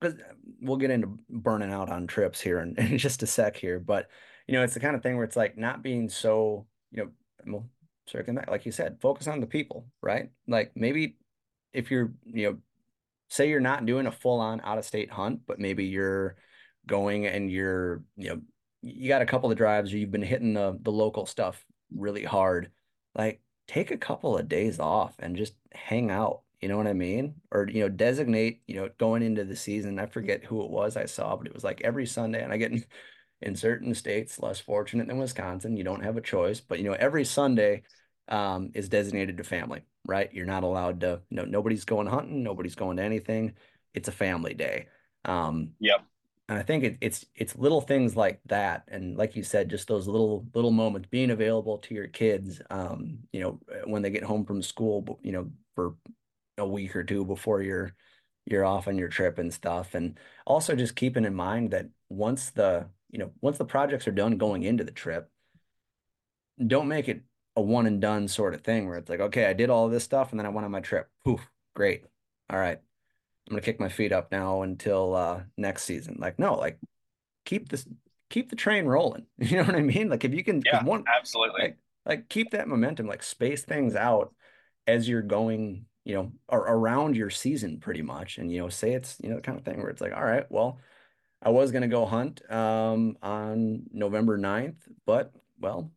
[0.00, 3.56] because uh, we'll get into burning out on trips here in, in just a sec
[3.56, 4.08] here, but
[4.46, 7.10] you know, it's the kind of thing where it's like not being so, you know,
[7.52, 7.68] well,
[8.34, 10.30] back, like you said, focus on the people, right?
[10.46, 11.16] Like maybe
[11.72, 12.58] if you're, you know,
[13.28, 16.36] say you're not doing a full on out of state hunt, but maybe you're
[16.86, 18.40] going and you're, you know,
[18.82, 22.22] you got a couple of drives or you've been hitting the the local stuff really
[22.22, 22.70] hard.
[23.16, 26.94] Like take a couple of days off and just hang out you know what I
[26.94, 27.34] mean?
[27.50, 29.98] Or, you know, designate, you know, going into the season.
[29.98, 32.42] I forget who it was I saw, but it was like every Sunday.
[32.42, 32.84] And I get in,
[33.42, 35.76] in certain states less fortunate than Wisconsin.
[35.76, 37.82] You don't have a choice, but, you know, every Sunday
[38.28, 40.32] um, is designated to family, right?
[40.32, 43.54] You're not allowed to, you know, nobody's going hunting, nobody's going to anything.
[43.92, 44.86] It's a family day.
[45.24, 46.04] Um, yep.
[46.48, 49.88] And I think it, it's it's little things like that, and like you said, just
[49.88, 54.22] those little little moments, being available to your kids, um, you know, when they get
[54.22, 55.96] home from school, you know, for
[56.58, 57.92] a week or two before you're
[58.46, 59.94] you're off on your trip and stuff.
[59.94, 64.12] And also just keeping in mind that once the you know once the projects are
[64.12, 65.30] done going into the trip
[66.66, 67.22] don't make it
[67.56, 70.04] a one and done sort of thing where it's like okay i did all this
[70.04, 71.08] stuff and then i went on my trip.
[71.24, 72.04] Poof great.
[72.50, 72.80] All right
[73.48, 76.78] i'm gonna kick my feet up now until uh next season like no like
[77.44, 77.86] keep this
[78.30, 81.04] keep the train rolling you know what i mean like if you can yeah one
[81.16, 84.34] absolutely like, like keep that momentum like space things out
[84.86, 88.38] as you're going you know, or around your season pretty much.
[88.38, 90.24] And, you know, say it's, you know, the kind of thing where it's like, all
[90.24, 90.78] right, well,
[91.42, 95.90] I was going to go hunt um, on November 9th, but well,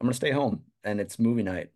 [0.00, 1.68] I'm going to stay home and it's movie night.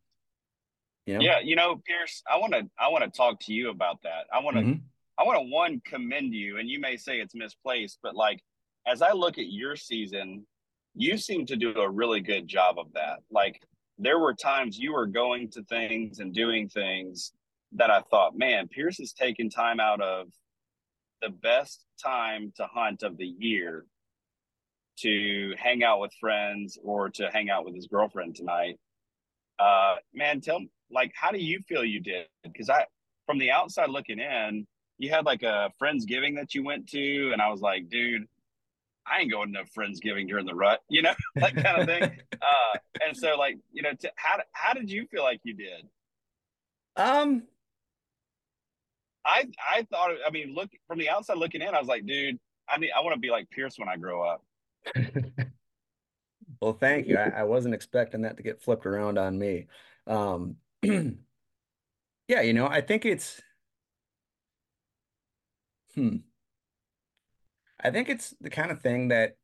[1.07, 1.21] You know?
[1.25, 4.27] Yeah, you know, Pierce, I want to I want to talk to you about that.
[4.33, 4.81] I want to Mhm.
[5.19, 8.41] I want to one commend you, and you may say it's misplaced, but like
[8.87, 10.47] as I look at your season,
[10.95, 13.21] you seem to do a really good job of that.
[13.31, 13.63] Like
[13.99, 17.33] there were times you were going to things and doing things
[17.73, 20.29] that I thought, man, Pierce is taking time out of
[21.21, 23.87] the best time to hunt of the year
[24.99, 28.79] to hang out with friends or to hang out with his girlfriend tonight.
[29.59, 30.61] Uh, man, tell
[30.93, 32.27] like how do you feel you did?
[32.45, 32.87] Because I,
[33.27, 34.67] from the outside looking in,
[34.99, 38.27] you had like a friendsgiving that you went to, and I was like, dude,
[39.07, 42.03] I ain't going to no friendsgiving during the rut, you know, that kind of thing.
[42.33, 45.89] uh, and so, like, you know, t- how how did you feel like you did?
[46.97, 47.45] Um,
[49.25, 52.39] I I thought, I mean, look from the outside looking in, I was like, dude,
[52.69, 54.45] I mean, I want to be like Pierce when I grow up.
[56.61, 57.17] well, thank you.
[57.17, 59.67] I, I wasn't expecting that to get flipped around on me.
[60.07, 60.57] Um,
[62.29, 63.41] yeah, you know, I think it's,
[65.95, 66.17] hmm,
[67.81, 69.37] I think it's the kind of thing that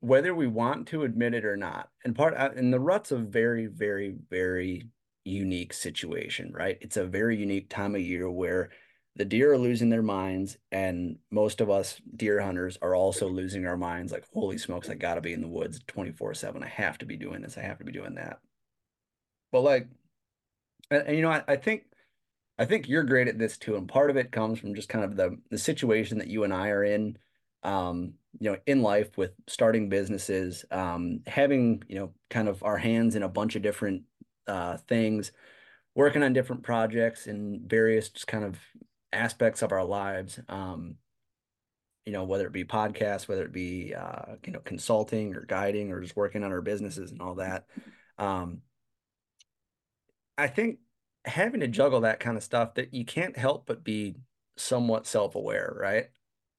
[0.00, 3.16] whether we want to admit it or not, and part, uh, and the rut's a
[3.18, 4.88] very, very, very
[5.24, 6.76] unique situation, right?
[6.80, 8.70] It's a very unique time of year where
[9.14, 13.66] the deer are losing their minds, and most of us deer hunters are also losing
[13.66, 14.10] our minds.
[14.10, 16.62] Like, holy smokes, I gotta be in the woods 24/7.
[16.64, 17.56] I have to be doing this.
[17.56, 18.40] I have to be doing that.
[19.52, 19.86] But like,
[20.90, 21.84] and, and you know, I, I think
[22.58, 25.04] I think you're great at this too, and part of it comes from just kind
[25.04, 27.18] of the the situation that you and I are in,
[27.62, 32.78] um, you know, in life with starting businesses, um, having, you know, kind of our
[32.78, 34.02] hands in a bunch of different
[34.46, 35.32] uh, things,
[35.94, 38.58] working on different projects in various just kind of
[39.12, 40.40] aspects of our lives.
[40.48, 40.96] Um,
[42.04, 45.92] you know, whether it be podcasts, whether it be uh, you know, consulting or guiding
[45.92, 47.66] or just working on our businesses and all that.
[48.18, 48.62] Um,
[50.42, 50.78] I think
[51.24, 54.16] having to juggle that kind of stuff that you can't help but be
[54.56, 56.06] somewhat self-aware, right?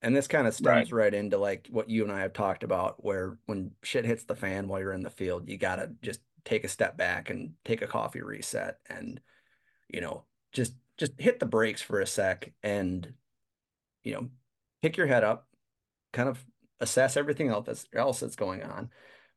[0.01, 1.03] And this kind of stems right.
[1.03, 4.35] right into like what you and I have talked about, where when shit hits the
[4.35, 7.81] fan while you're in the field, you gotta just take a step back and take
[7.81, 9.19] a coffee reset and,
[9.89, 13.13] you know, just just hit the brakes for a sec and,
[14.03, 14.29] you know,
[14.81, 15.47] pick your head up,
[16.13, 16.43] kind of
[16.79, 18.89] assess everything else that's else that's going on.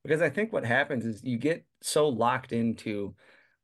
[0.05, 3.15] Because I think what happens is you get so locked into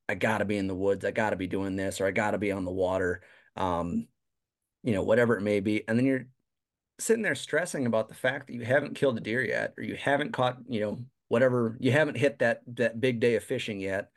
[0.08, 2.52] I gotta be in the woods, I gotta be doing this, or I gotta be
[2.52, 3.22] on the water,
[3.56, 4.06] um,
[4.82, 5.86] you know, whatever it may be.
[5.86, 6.26] And then you're
[6.98, 9.96] sitting there stressing about the fact that you haven't killed a deer yet, or you
[9.96, 14.10] haven't caught, you know, whatever, you haven't hit that that big day of fishing yet.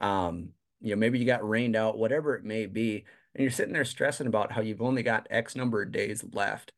[0.00, 3.72] Um, you know, maybe you got rained out, whatever it may be, and you're sitting
[3.72, 6.72] there stressing about how you've only got X number of days left.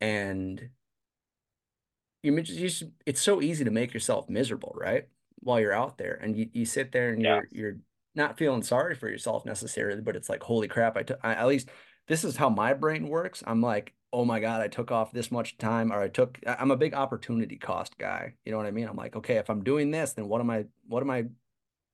[0.00, 0.68] And
[2.22, 5.08] you just, you just it's so easy to make yourself miserable, right?
[5.40, 6.18] While you're out there.
[6.20, 7.36] And you, you sit there and yeah.
[7.36, 7.76] you're you're
[8.18, 11.70] not feeling sorry for yourself necessarily, but it's like, holy crap, I took at least
[12.06, 13.42] this is how my brain works.
[13.46, 16.70] I'm like, oh my God, I took off this much time, or I took I'm
[16.70, 18.34] a big opportunity cost guy.
[18.44, 18.88] You know what I mean?
[18.88, 21.26] I'm like, okay, if I'm doing this, then what am I what am I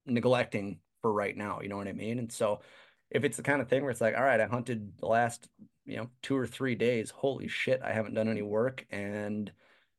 [0.07, 1.61] neglecting for right now?
[1.61, 2.19] You know what I mean?
[2.19, 2.61] And so
[3.11, 5.49] if it's the kind of thing where it's like, all right, I hunted the last,
[5.85, 8.87] you know, two or three days, holy shit, I haven't done any work.
[8.91, 9.53] And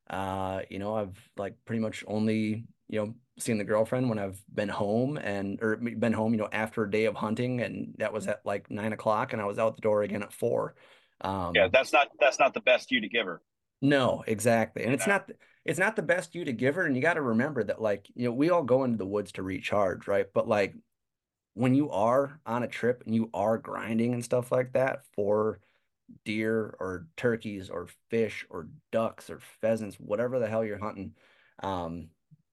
[0.09, 4.41] uh, you know, I've like pretty much only, you know, seen the girlfriend when I've
[4.53, 8.13] been home and or been home, you know, after a day of hunting, and that
[8.13, 10.75] was at like nine o'clock, and I was out the door again at four.
[11.21, 13.41] Um, yeah, that's not that's not the best you to give her.
[13.81, 15.29] No, exactly, and it's not
[15.65, 18.07] it's not the best you to give her, and you got to remember that, like,
[18.13, 20.27] you know, we all go into the woods to recharge, right?
[20.31, 20.75] But like,
[21.55, 25.59] when you are on a trip and you are grinding and stuff like that for
[26.23, 31.13] deer or turkeys or fish or ducks or pheasants, whatever the hell you're hunting,
[31.63, 32.09] um,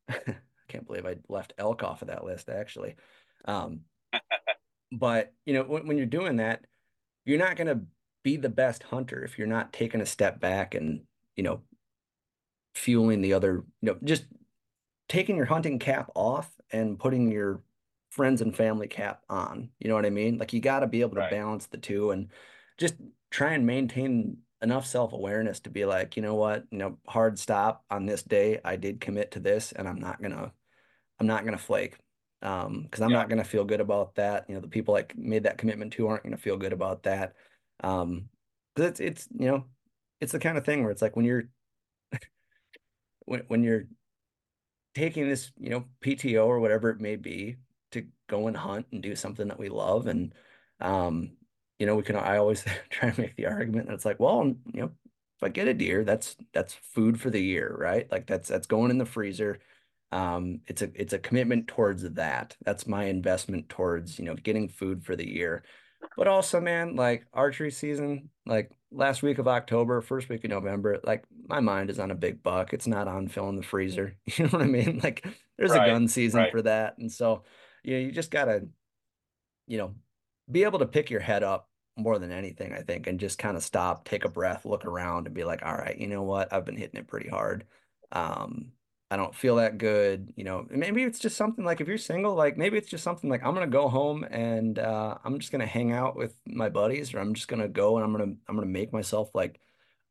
[0.72, 2.96] can't believe I left elk off of that list actually.
[3.44, 3.80] Um,
[4.90, 6.64] but you know, when, when you're doing that,
[7.24, 7.80] you're not going to
[8.22, 11.02] be the best hunter if you're not taking a step back and,
[11.36, 11.60] you know,
[12.74, 14.24] fueling the other, you know, just
[15.08, 17.62] taking your hunting cap off and putting your
[18.10, 19.70] friends and family cap on.
[19.78, 20.38] You know what I mean?
[20.38, 21.30] Like you got to be able to right.
[21.30, 22.28] balance the two and
[22.78, 22.94] just
[23.30, 27.84] try and maintain enough self-awareness to be like, you know what, you know, hard stop
[27.90, 28.60] on this day.
[28.64, 30.52] I did commit to this and I'm not going to
[31.20, 31.96] I'm not going to flake
[32.42, 33.18] um because I'm yeah.
[33.18, 34.46] not going to feel good about that.
[34.48, 37.04] You know, the people I made that commitment to aren't going to feel good about
[37.04, 37.34] that.
[37.82, 38.28] Um
[38.76, 39.66] cuz it's it's, you know,
[40.20, 41.44] it's the kind of thing where it's like when you're
[43.26, 43.84] when when you're
[44.94, 47.56] taking this, you know, PTO or whatever it may be
[47.92, 50.34] to go and hunt and do something that we love and
[50.80, 51.36] um
[51.78, 54.44] you know, we can I always try and make the argument that it's like, well,
[54.72, 54.86] you know,
[55.36, 58.10] if I get a deer, that's that's food for the year, right?
[58.10, 59.58] Like that's that's going in the freezer
[60.12, 62.56] Um, it's a it's a commitment towards that.
[62.64, 65.64] That's my investment towards, you know, getting food for the year.
[66.16, 71.00] But also, man, like archery season, like last week of October, first week of November,
[71.04, 72.74] like my mind is on a big buck.
[72.74, 74.16] It's not on filling the freezer.
[74.36, 75.00] You know what I mean?
[75.02, 75.26] Like
[75.58, 76.50] there's Right, a gun season right.
[76.50, 76.98] for that.
[76.98, 77.44] And so,
[77.84, 78.68] you know, you just gotta,
[79.66, 79.94] you know,
[80.50, 83.56] be able to pick your head up more than anything, I think, and just kind
[83.56, 86.52] of stop, take a breath, look around and be like, all right, you know what?
[86.52, 87.64] I've been hitting it pretty hard.
[88.12, 88.72] Um,
[89.12, 90.32] I don't feel that good.
[90.36, 93.28] You know, maybe it's just something like if you're single, like maybe it's just something
[93.28, 97.12] like I'm gonna go home and uh, I'm just gonna hang out with my buddies,
[97.12, 99.60] or I'm just gonna go and I'm gonna I'm gonna make myself like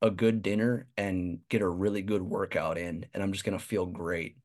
[0.03, 3.87] a good dinner and get a really good workout in, and I'm just gonna feel
[3.87, 4.37] great.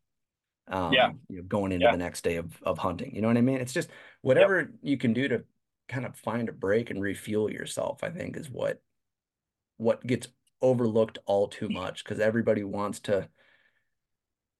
[0.69, 1.13] Um, Yeah.
[1.29, 1.93] you know, going into Yeah.
[1.93, 3.15] the next day of of hunting.
[3.15, 3.59] You know what I mean?
[3.61, 3.91] It's just
[4.23, 5.45] whatever you can do to
[5.89, 8.83] kind of find a break and refuel yourself, I think is what
[9.79, 10.29] what gets
[10.63, 13.29] overlooked all too much because everybody wants to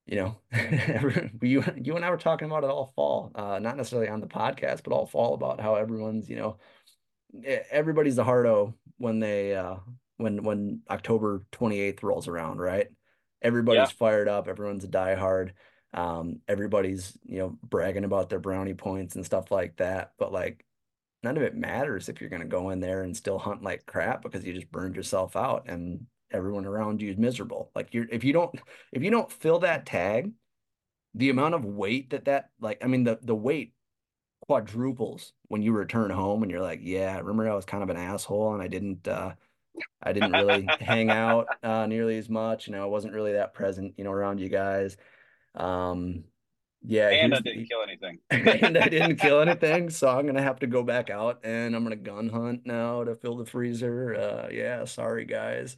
[0.07, 0.37] you know,
[1.41, 4.27] you you and I were talking about it all fall, uh, not necessarily on the
[4.27, 6.57] podcast, but all fall about how everyone's, you know,
[7.69, 9.75] everybody's a hardo when they uh
[10.17, 12.87] when when October 28th rolls around, right?
[13.41, 15.51] Everybody's fired up, everyone's a diehard.
[15.93, 20.13] Um, everybody's, you know, bragging about their brownie points and stuff like that.
[20.17, 20.65] But like
[21.23, 24.23] none of it matters if you're gonna go in there and still hunt like crap
[24.23, 27.71] because you just burned yourself out and everyone around you is miserable.
[27.75, 28.53] Like you're if you don't
[28.91, 30.31] if you don't fill that tag,
[31.13, 33.73] the amount of weight that that like I mean the the weight
[34.41, 37.97] quadruples when you return home and you're like, yeah, remember I was kind of an
[37.97, 39.33] asshole and I didn't uh
[40.01, 43.53] I didn't really hang out uh nearly as much, you know, I wasn't really that
[43.53, 44.97] present, you know, around you guys.
[45.55, 46.25] Um
[46.83, 48.19] yeah, and I didn't kill anything.
[48.29, 51.83] and I didn't kill anything, so I'm gonna have to go back out and I'm
[51.83, 54.15] gonna gun hunt now to fill the freezer.
[54.15, 55.75] Uh, yeah, sorry guys.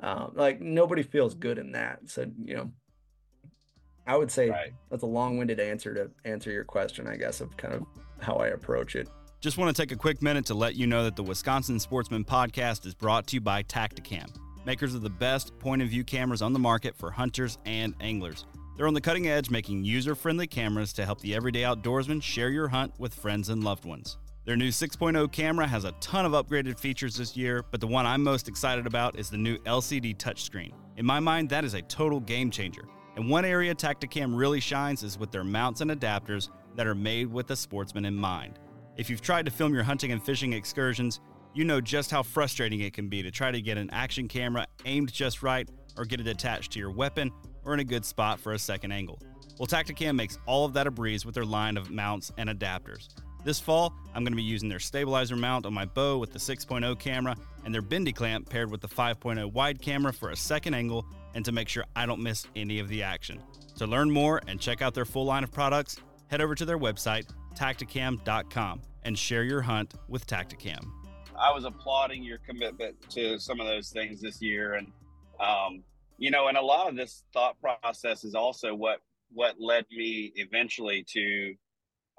[0.00, 2.00] Um, like nobody feels good in that.
[2.06, 2.70] So you know,
[4.06, 4.72] I would say Right.
[4.90, 7.84] that's a long-winded answer to answer your question, I guess, of kind of
[8.20, 9.08] how I approach it.
[9.40, 12.24] Just want to take a quick minute to let you know that the Wisconsin Sportsman
[12.24, 14.28] Podcast is brought to you by Tactacam,
[14.66, 18.46] makers of the best point of view cameras on the market for hunters and anglers.
[18.76, 22.50] They're on the cutting edge, making user friendly cameras to help the everyday outdoorsman share
[22.50, 24.16] your hunt with friends and loved ones.
[24.48, 28.06] Their new 6.0 camera has a ton of upgraded features this year, but the one
[28.06, 30.72] I'm most excited about is the new LCD touchscreen.
[30.96, 32.88] In my mind, that is a total game changer.
[33.16, 37.26] And one area Tactacam really shines is with their mounts and adapters that are made
[37.26, 38.58] with the sportsman in mind.
[38.96, 41.20] If you've tried to film your hunting and fishing excursions,
[41.52, 44.66] you know just how frustrating it can be to try to get an action camera
[44.86, 45.68] aimed just right
[45.98, 47.30] or get it attached to your weapon
[47.66, 49.18] or in a good spot for a second angle.
[49.58, 53.08] Well, Tactacam makes all of that a breeze with their line of mounts and adapters.
[53.44, 56.38] This fall, I'm going to be using their stabilizer mount on my bow with the
[56.38, 60.74] 6.0 camera and their bendy clamp paired with the 5.0 wide camera for a second
[60.74, 63.42] angle and to make sure I don't miss any of the action.
[63.76, 66.78] To learn more and check out their full line of products, head over to their
[66.78, 70.84] website, tactacam.com, and share your hunt with Tactacam.
[71.38, 74.88] I was applauding your commitment to some of those things this year, and
[75.40, 75.84] um,
[76.18, 79.00] you know, and a lot of this thought process is also what
[79.32, 81.54] what led me eventually to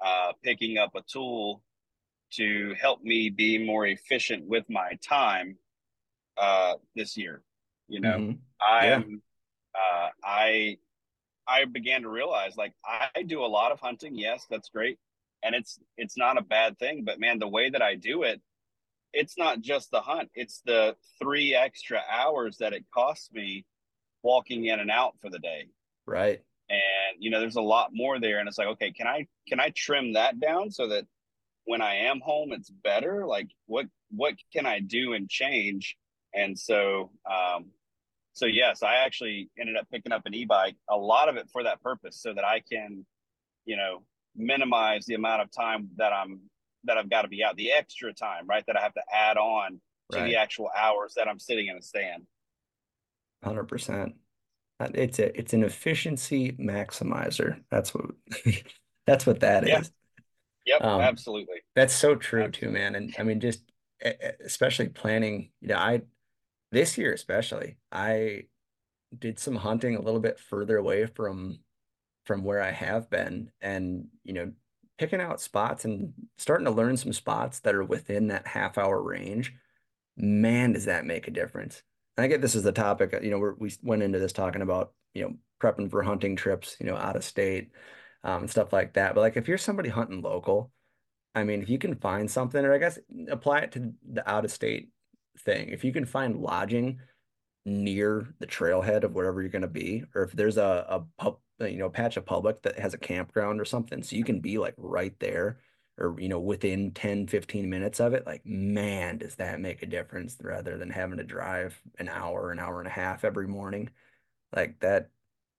[0.00, 1.62] uh, picking up a tool
[2.32, 5.58] to help me be more efficient with my time
[6.36, 7.42] uh, this year.
[7.88, 8.38] You know, Mhm.
[8.60, 9.02] I Yeah.
[9.74, 10.78] uh, I
[11.46, 14.14] I began to realize like I do a lot of hunting.
[14.16, 14.98] Yes, that's great,
[15.42, 17.04] and it's it's not a bad thing.
[17.04, 18.40] But man, the way that I do it,
[19.12, 23.66] it's not just the hunt; it's the three extra hours that it costs me
[24.22, 25.68] walking in and out for the day.
[26.06, 26.44] Right.
[26.70, 29.60] And you know, there's a lot more there, and it's like, okay, can I can
[29.60, 31.04] I trim that down so that
[31.64, 33.26] when I am home, it's better?
[33.26, 35.96] Like, what what can I do and change?
[36.32, 37.66] And so, um,
[38.34, 41.64] so yes, I actually ended up picking up an e-bike, a lot of it for
[41.64, 43.04] that purpose, so that I can,
[43.64, 44.04] you know,
[44.36, 46.40] minimize the amount of time that I'm
[46.84, 49.36] that I've got to be out, the extra time, right, that I have to add
[49.36, 49.80] on
[50.12, 50.24] to Right.
[50.24, 52.26] the actual hours that I'm sitting in a stand.
[53.44, 54.14] Hundred percent.
[54.80, 57.62] It's a it's an efficiency maximizer.
[57.70, 58.06] That's what
[59.06, 59.80] that's what that Yeah.
[59.80, 59.90] is.
[60.66, 61.62] Yep, Um, absolutely.
[61.76, 62.94] That's so true too, man.
[62.96, 63.62] And I mean, just
[64.44, 66.02] especially planning, you know, I
[66.72, 68.44] this year especially, I
[69.18, 71.60] did some hunting a little bit further away from
[72.26, 74.52] from where I have been and, you know,
[74.98, 79.02] picking out spots and starting to learn some spots that are within that half hour
[79.02, 79.54] range.
[80.16, 81.82] Man, does that make a difference.
[82.16, 84.62] And I get this is the topic, you know, we're, we went into this talking
[84.62, 87.70] about, you know, prepping for hunting trips, you know, out of state,
[88.24, 89.14] um, stuff like that.
[89.14, 90.70] But like if you're somebody hunting local,
[91.34, 92.98] I mean, if you can find something, or I guess
[93.30, 94.90] apply it to the out of state
[95.38, 95.68] thing.
[95.68, 96.98] If you can find lodging
[97.64, 101.38] near the trailhead of wherever you're going to be, or if there's a, a pub,
[101.60, 104.58] you know, patch of public that has a campground or something, so you can be
[104.58, 105.58] like right there
[106.00, 109.86] or you know within 10 15 minutes of it like man does that make a
[109.86, 113.88] difference rather than having to drive an hour an hour and a half every morning
[114.54, 115.10] like that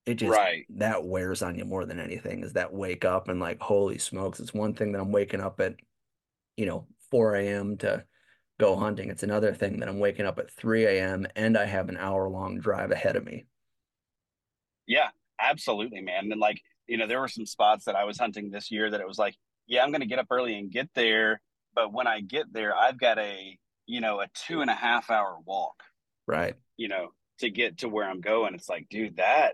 [0.05, 0.65] it just Right.
[0.69, 4.39] that wears on you more than anything is that wake up and like holy smokes
[4.39, 5.75] it's one thing that i'm waking up at
[6.57, 8.05] you know 4 a.m to
[8.59, 11.89] go hunting it's another thing that i'm waking up at 3 a.m and i have
[11.89, 13.45] an hour long drive ahead of me
[14.87, 16.31] Yeah, absolutely, man.
[16.31, 19.01] And like, you know, there were some spots that I was hunting this year that
[19.01, 19.35] it was like,
[19.71, 21.41] yeah, I'm going to get up early and get there.
[21.73, 23.57] But when I get there, I've got a,
[23.87, 25.81] you know, a two and a half hour walk,
[26.27, 27.09] right you know,
[27.39, 28.55] to get to where I'm going.
[28.55, 29.53] It's like, dude, that,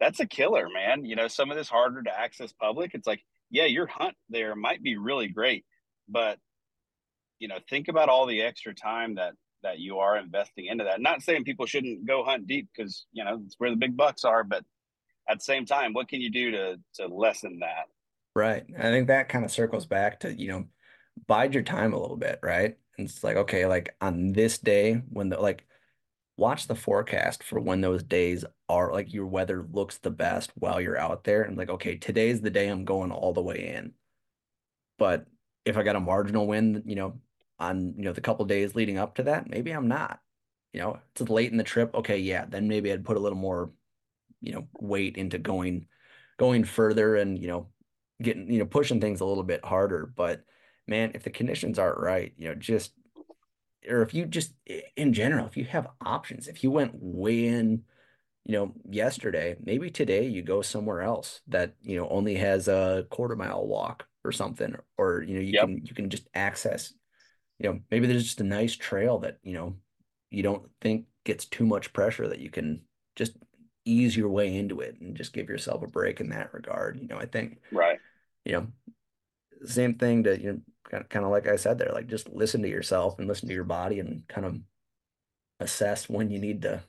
[0.00, 1.04] that's a killer, man.
[1.04, 2.92] You know, some of this harder to access public.
[2.94, 5.66] It's like, yeah, your hunt there might be really great,
[6.08, 6.38] but,
[7.38, 11.02] you know, think about all the extra time that, that you are investing into that.
[11.02, 14.24] Not saying people shouldn't go hunt deep because, you know, it's where the big bucks
[14.24, 14.64] are, but
[15.28, 17.86] at the same time, what can you do to to lessen that?
[18.36, 18.66] Right.
[18.78, 20.66] I think that kind of circles back to, you know,
[21.26, 22.76] bide your time a little bit, right?
[22.98, 25.66] And it's like, okay, like on this day when the like
[26.36, 30.82] watch the forecast for when those days are like your weather looks the best while
[30.82, 33.94] you're out there and like, okay, today's the day I'm going all the way in.
[34.98, 35.26] But
[35.64, 37.18] if I got a marginal win, you know,
[37.58, 40.20] on, you know, the couple days leading up to that, maybe I'm not.
[40.74, 41.94] You know, it's late in the trip.
[41.94, 43.72] Okay, yeah, then maybe I'd put a little more,
[44.42, 45.86] you know, weight into going
[46.36, 47.68] going further and, you know,
[48.22, 50.06] getting, you know, pushing things a little bit harder.
[50.06, 50.42] But
[50.86, 52.92] man, if the conditions aren't right, you know, just
[53.88, 54.54] or if you just
[54.96, 57.84] in general, if you have options, if you went way in,
[58.44, 63.06] you know, yesterday, maybe today you go somewhere else that, you know, only has a
[63.10, 65.60] quarter mile walk or something, or you know, you Yep.
[65.60, 66.94] can you can just access,
[67.58, 69.76] you know, maybe there's just a nice trail that, you know,
[70.30, 72.82] you don't think gets too much pressure that you can
[73.16, 73.34] just
[73.84, 76.98] ease your way into it and just give yourself a break in that regard.
[77.00, 77.98] You know, I think, Right.
[78.46, 78.66] You know,
[79.64, 82.68] same thing to, you know, kind of, like I said there, like just listen to
[82.68, 84.56] yourself and listen to your body and kind of
[85.58, 86.82] assess when you need to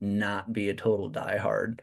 [0.00, 1.80] not be a total diehard.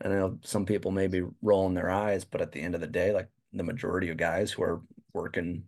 [0.00, 2.80] And I know some people may be rolling their eyes, but at the end of
[2.80, 5.64] the day, like the majority of guys who are working,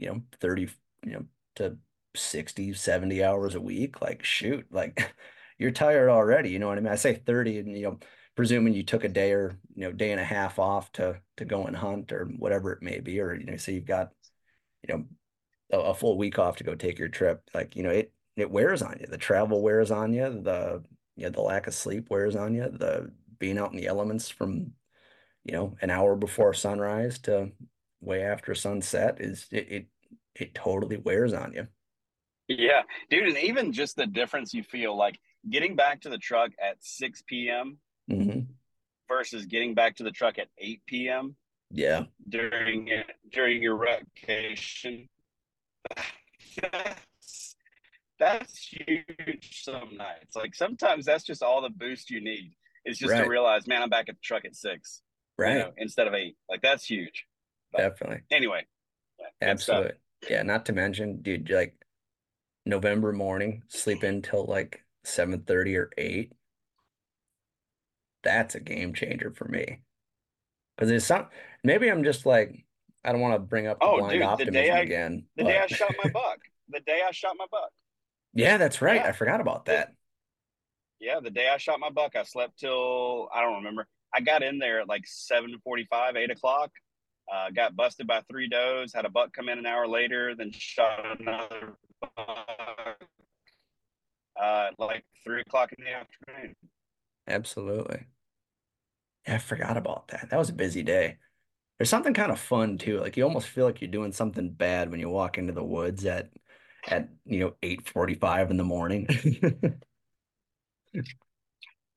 [0.00, 0.70] you know, 30,
[1.04, 1.24] you know,
[1.56, 1.76] to
[2.16, 5.14] 60, 70 hours a week, like shoot, like
[5.58, 6.48] you're tired already.
[6.48, 6.92] You know what I mean?
[6.92, 7.98] I say 30 and, you know,
[8.38, 11.44] presuming you took a day or, you know, day and a half off to to
[11.44, 14.12] go and hunt or whatever it may be, or, you know, say you've got,
[14.86, 15.04] you know,
[15.72, 17.42] a, a full week off to go take your trip.
[17.52, 19.08] Like, you know, it it wears on you.
[19.08, 20.40] The travel wears on you.
[20.40, 20.84] The
[21.16, 22.70] you know, the lack of sleep wears on you.
[22.70, 23.10] The
[23.40, 24.70] being out in the elements from,
[25.42, 27.50] you know, an hour before sunrise to
[28.00, 29.86] way after sunset is it it,
[30.36, 31.66] it totally wears on you.
[32.46, 35.18] Yeah, dude, and even just the difference you feel like
[35.50, 37.78] getting back to the truck at 6 p.m.
[38.08, 38.40] hmm
[39.08, 41.34] versus getting back to the truck at 8 p.m.
[41.70, 42.04] Yeah.
[42.28, 42.90] during
[43.32, 45.08] during your vacation.
[46.60, 47.56] That's,
[48.18, 50.34] that's huge some nights.
[50.34, 52.52] Like sometimes that's just all the boost you need
[52.84, 53.22] is just Right.
[53.22, 55.02] to realize, man, I'm back at the truck at six,
[55.38, 55.58] you Right.
[55.58, 56.36] know, instead of eight.
[56.48, 57.26] Like that's huge.
[57.70, 58.22] But Definitely.
[58.30, 58.66] anyway,
[59.20, 59.26] yeah.
[59.40, 59.92] Absolutely.
[60.28, 61.76] Yeah, not to mention, dude, like
[62.66, 66.32] November morning, sleep in till like 7:30 or 8.
[68.22, 69.80] That's a game changer for me.
[70.76, 71.26] Because it's some
[71.64, 72.64] maybe I'm just like
[73.04, 75.24] I don't want to bring up the Oh, blind dude, optimism I- again.
[75.36, 76.38] The day I shot my buck,
[76.68, 77.70] the day I shot my buck.
[78.34, 78.96] Yeah, that's right.
[78.96, 79.08] Yeah.
[79.08, 79.94] I forgot about that.
[81.00, 83.86] Yeah, the day I shot my buck, I slept till I don't remember.
[84.12, 86.70] I got in there at like seven forty-five, eight o'clock.
[87.32, 88.92] Uh, got busted by three does.
[88.94, 90.34] Had a buck come in an hour later.
[90.34, 92.96] Then shot another buck
[94.40, 96.54] uh, like three o'clock in the afternoon.
[97.28, 98.08] Absolutely.
[99.26, 100.30] I forgot about that.
[100.30, 101.18] That was a busy day.
[101.78, 103.00] There's something kind of fun too.
[103.00, 106.06] Like you almost feel like you're doing something bad when you walk into the woods
[106.06, 106.30] at
[106.88, 109.08] at you know 8:45 in the morning.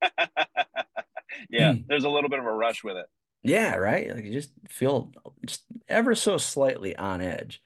[1.50, 1.82] yeah, Hmm.
[1.88, 3.06] there's a little bit of a rush with it.
[3.44, 4.14] Yeah, right.
[4.14, 5.12] Like you just feel
[5.46, 7.62] just ever so slightly on edge.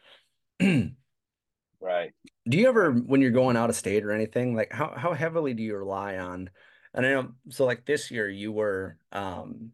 [1.80, 2.13] Right.
[2.47, 5.53] Do you ever, when you're going out of state or anything, like how how heavily
[5.53, 6.49] do you rely on?
[6.95, 9.71] And I know, so like this year you were, um,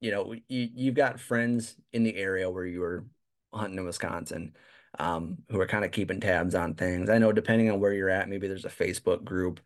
[0.00, 3.06] you know, you you've got friends in the area where you were
[3.54, 4.54] hunting in Wisconsin,
[4.98, 7.08] um, who are kind of keeping tabs on things.
[7.08, 9.60] I know depending on where you're at, maybe there's a Facebook group,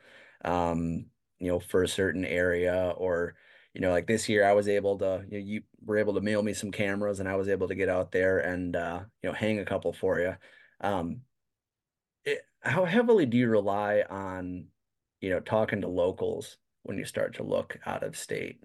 [0.45, 1.07] um,
[1.39, 3.35] you know, for a certain area, or
[3.75, 6.21] you know, like this year I was able to, you know, you were able to
[6.21, 9.31] mail me some cameras, and I was able to get out there and uh, you
[9.31, 10.37] know, hang a couple for you.
[10.81, 11.23] Um,
[12.25, 14.67] it, how heavily do you rely on,
[15.21, 18.61] you know, talking to locals when you start to look out of state?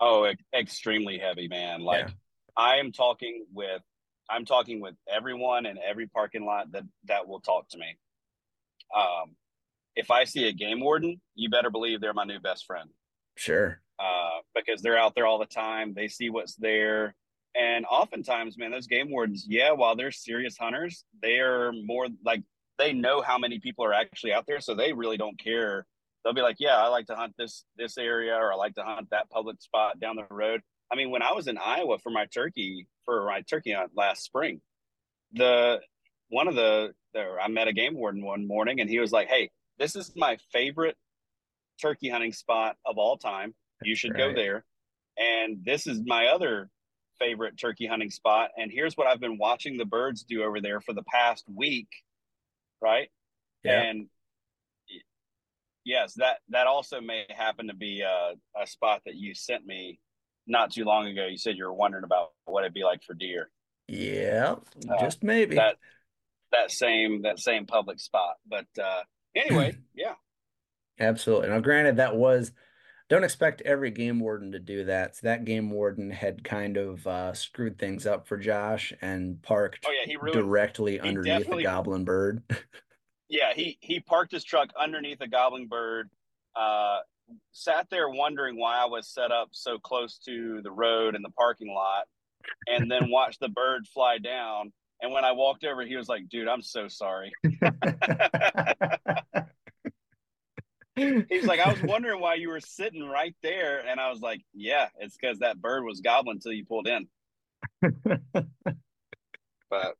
[0.00, 1.80] Oh, e- extremely heavy, man.
[1.80, 2.14] Like Yeah.
[2.56, 3.82] I am talking with
[4.28, 7.96] I'm talking with everyone in every parking lot that that will talk to me.
[8.94, 9.36] Um,
[9.96, 12.90] if I see a game warden, you better believe they're my new best friend.
[13.36, 13.80] Sure.
[13.98, 15.94] Uh, because they're out there all the time.
[15.94, 17.14] They see what's there.
[17.54, 22.42] And oftentimes, man, those game wardens, yeah, while they're serious hunters, they are more like
[22.78, 24.60] they know how many people are actually out there.
[24.60, 25.86] So they really don't care.
[26.22, 28.82] They'll be like, Yeah, I like to hunt this this area or I like to
[28.82, 30.60] hunt that public spot down the road.
[30.92, 34.22] I mean, when I was in Iowa for my turkey for my turkey hunt last
[34.24, 34.60] spring,
[35.32, 35.80] the
[36.28, 39.28] one of the, the I met a game warden one morning and he was like,
[39.28, 40.96] Hey, this is my favorite
[41.80, 43.54] turkey hunting spot of all time.
[43.82, 44.64] You should go there.
[45.18, 46.70] And this is my other
[47.18, 48.50] favorite turkey hunting spot.
[48.56, 51.88] And here's what I've been watching the birds do over there for the past week.
[52.80, 53.08] Right.
[53.62, 53.82] Yeah.
[53.82, 54.06] And
[55.84, 59.98] yes, that that also may happen to be a, a spot that you sent me
[60.46, 61.26] not too long ago.
[61.26, 63.50] You said you were wondering about what it'd be like for deer.
[63.88, 64.56] Yeah.
[64.88, 65.56] Uh, Just maybe.
[65.56, 65.76] That
[66.52, 68.36] that same that same public spot.
[68.46, 69.02] But uh
[69.34, 70.14] anyway, yeah.
[70.98, 71.48] Absolutely.
[71.48, 72.52] Now, granted, that was
[73.08, 75.16] don't expect every game warden to do that.
[75.16, 79.84] So that game warden had kind of uh, screwed things up for Josh and parked
[79.86, 82.42] Oh yeah, he ruined directly underneath the goblin bird.
[83.28, 86.08] yeah, he he parked his truck underneath a goblin bird.
[86.56, 86.98] Uh,
[87.52, 91.30] sat there wondering why I was set up so close to the road and the
[91.30, 92.06] parking lot,
[92.66, 94.72] and then watched the bird fly down.
[95.02, 97.32] And when I walked over, he was like, "Dude, I'm so sorry."
[101.28, 104.40] He's like, "I was wondering why you were sitting right there," and I was like,
[104.52, 107.08] "Yeah, it's because that bird was gobbling until you pulled in."
[109.70, 109.96] But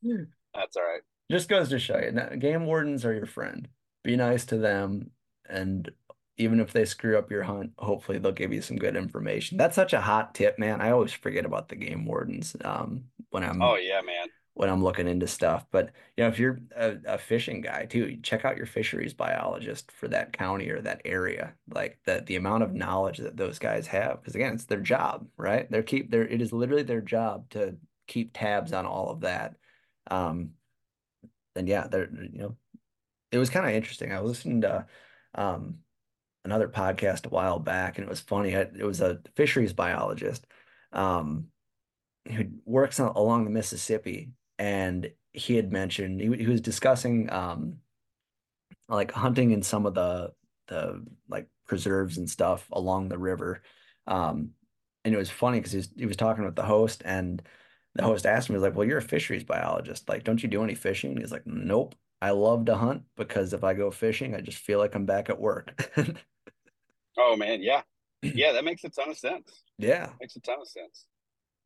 [0.54, 1.02] that's all right.
[1.30, 3.68] Just goes to show you, now, game wardens are your friend.
[4.02, 5.10] Be nice to them,
[5.48, 5.90] and
[6.36, 9.56] even if they screw up your hunt, hopefully they'll give you some good information.
[9.56, 10.80] That's such a hot tip, man.
[10.80, 14.28] I always forget about the game wardens um, when I'm Oh yeah, man.
[14.54, 15.66] When I'm looking into stuff.
[15.70, 19.90] But you know, if you're a, a fishing guy too, check out your fisheries biologist
[19.92, 21.54] for that county or that area.
[21.68, 25.26] Like the the amount of knowledge that those guys have, because again, it's their job,
[25.36, 25.70] right?
[25.70, 27.76] They're keep their it is literally their job to
[28.06, 29.56] keep tabs on all of that.
[30.10, 30.50] Um,
[31.56, 32.56] and yeah, they're you know,
[33.32, 34.12] it was kind of interesting.
[34.12, 34.86] I was listening to
[35.34, 35.78] um
[36.44, 38.54] another podcast a while back, and it was funny.
[38.56, 40.46] I, it was a fisheries biologist.
[40.92, 41.48] Um,
[42.30, 47.78] who works on, along the Mississippi, and he had mentioned he, he was discussing um
[48.88, 50.32] like hunting in some of the
[50.68, 53.62] the like preserves and stuff along the river.
[54.06, 54.50] Um,
[55.04, 57.42] and it was funny because he was, he was talking with the host, and
[57.94, 60.08] the host asked him, he was like, "Well, you're a fisheries biologist.
[60.08, 61.94] Like, don't you do any fishing?" He's like, "Nope.
[62.22, 65.30] I love to hunt because if I go fishing, I just feel like I'm back
[65.30, 65.90] at work."
[67.16, 67.82] Oh man, yeah,
[68.22, 68.52] yeah.
[68.52, 69.62] That makes a ton of sense.
[69.78, 70.10] Yeah.
[70.20, 71.06] Makes a ton of sense.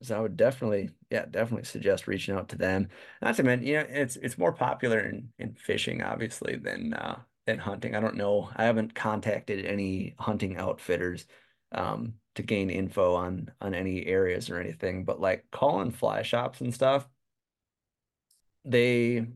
[0.03, 2.89] So I would definitely, yeah, definitely suggest reaching out to them.
[3.21, 7.21] Not to mention, you know, it's it's more popular in in fishing, obviously, than uh
[7.47, 7.95] than hunting.
[7.97, 8.51] I don't know.
[8.55, 11.27] I haven't contacted any hunting outfitters
[11.73, 16.61] um to gain info on on any areas or anything, but like calling fly shops
[16.61, 17.09] and stuff,
[18.65, 19.27] they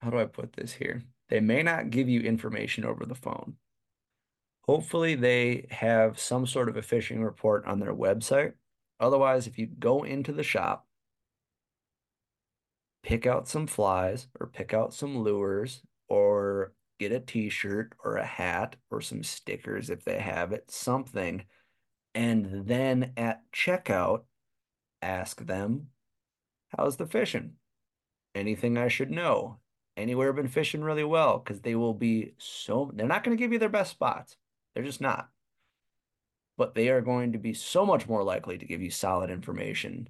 [0.00, 1.02] how do I put this here?
[1.28, 3.56] They may not give you information over the phone.
[4.64, 8.52] Hopefully, they have some sort of a fishing report on their website.
[9.00, 10.86] Otherwise, if you go into the shop,
[13.02, 18.24] pick out some flies or pick out some lures or get a t-shirt or a
[18.24, 21.44] hat or some stickers if they have it, something.
[22.14, 24.22] And then at checkout,
[25.00, 25.88] ask them,
[26.76, 27.54] how's the fishing?
[28.36, 29.58] Anything I should know?
[29.96, 31.38] Anywhere been fishing really well?
[31.38, 34.36] Because they will be so, they're not going to give you their best spots.
[34.74, 35.28] They're just not.
[36.56, 40.08] But they are going to be so much more likely to give you solid information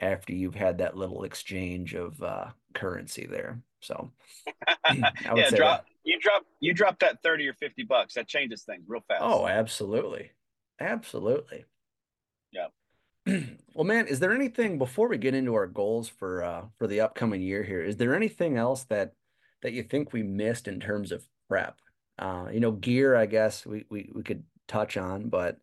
[0.00, 3.60] after you've had that little exchange of uh, currency there.
[3.80, 4.12] So
[4.84, 8.14] I would yeah, say drop you drop you drop that thirty or fifty bucks.
[8.14, 9.22] That changes things real fast.
[9.22, 10.32] Oh, absolutely.
[10.80, 11.64] Absolutely.
[12.52, 12.68] Yeah.
[13.74, 17.00] Well, man, is there anything before we get into our goals for uh for the
[17.00, 17.80] upcoming year here?
[17.80, 19.12] Is there anything else that
[19.62, 21.76] that you think we missed in terms of prep?
[22.18, 25.58] Uh, you know, gear, I guess we we we could touch on, but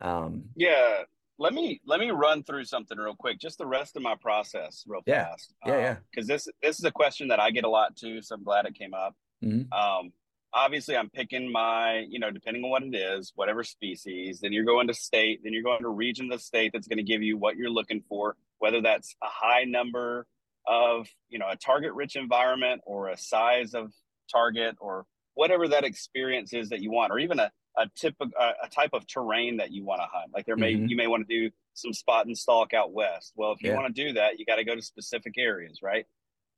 [0.00, 1.02] um Yeah.
[1.38, 3.38] Let me let me run through something real quick.
[3.38, 5.24] Just the rest of my process real Yeah.
[5.26, 5.54] fast.
[5.66, 5.96] Yeah, yeah.
[6.10, 8.64] Because this this is a question that I get a lot too, so I'm glad
[8.66, 9.14] it came up.
[9.44, 10.12] mhm, Um,
[10.54, 14.40] obviously, I'm picking my, you know, depending on what it is, whatever species.
[14.40, 15.40] Then you're going to state.
[15.44, 17.70] Then you're going to region of the state that's going to give you what you're
[17.70, 20.26] looking for, whether that's a high number
[20.66, 23.92] of, you know, a target-rich environment or a size of
[24.32, 25.04] target or
[25.36, 28.90] whatever that experience is that you want, or even a, a typical a, a type
[28.92, 30.32] of terrain that you want to hunt.
[30.34, 30.88] Like there may Mhm.
[30.88, 33.32] you may want to do some spot and stalk out west.
[33.36, 33.76] Well, if you Yeah.
[33.76, 36.06] want to do that, you got to go to specific areas, right?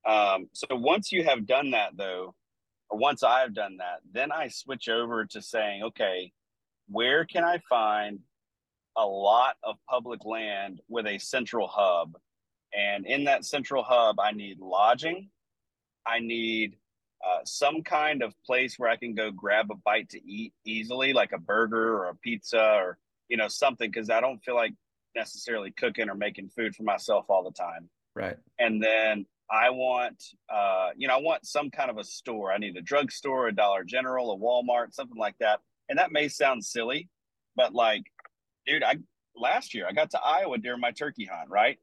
[0.06, 2.34] Um, so once you have done that, though,
[2.88, 6.32] or once I've done that, then I switch over to saying, okay,
[6.86, 8.20] where can I find
[8.96, 12.16] a lot of public land with a central hub?
[12.72, 15.30] And in that central hub, I need lodging.
[16.06, 16.78] I need
[17.26, 21.12] uh, some kind of place where I can go grab a bite to eat easily,
[21.12, 22.98] like a burger or a pizza or
[23.28, 24.72] you know something, because I don't feel like
[25.14, 27.88] necessarily cooking or making food for myself all the time.
[28.14, 28.36] Right.
[28.58, 32.52] And then I want, uh, you know, I want some kind of a store.
[32.52, 35.60] I need a drugstore, a Dollar General, a Walmart, something like that.
[35.88, 37.08] And that may sound silly,
[37.56, 38.04] but like,
[38.66, 38.96] dude, I
[39.34, 41.48] last year I got to Iowa during my turkey hunt.
[41.50, 41.78] Right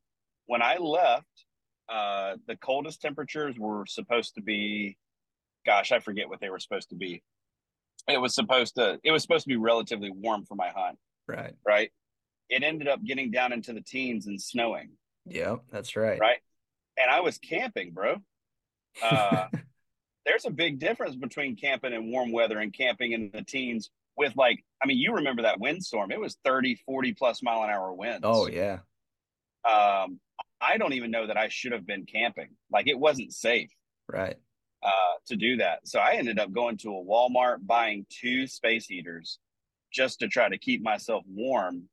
[0.46, 1.46] when I left,
[1.90, 4.98] uh, the coldest temperatures were supposed to be,
[5.66, 7.24] gosh, I forget what they were supposed to be.
[8.08, 10.98] It was supposed to, it was supposed to be relatively warm for my hunt.
[11.28, 11.56] Right.
[11.66, 11.92] Right.
[12.50, 14.92] It ended up getting down into the teens and snowing.
[15.26, 15.64] Yep.
[15.72, 16.20] That's right.
[16.20, 16.38] Right.
[16.98, 18.18] And I was camping, bro.
[19.02, 19.48] Uh,
[20.26, 24.36] there's a big difference between camping in warm weather and camping in the teens with
[24.38, 26.12] like, I mean, you remember that windstorm.
[26.12, 28.22] It was 30, 40 plus mile an hour winds.
[28.24, 28.80] oh yeah.
[29.68, 30.20] Um,
[30.62, 32.50] I don't even know that I should have been camping.
[32.72, 33.72] Like it wasn't safe
[34.08, 34.36] Right.
[34.84, 35.88] Uh, to do that.
[35.88, 39.40] So I ended up going to a Walmart, buying two space heaters
[39.92, 41.84] just to try to keep myself warm.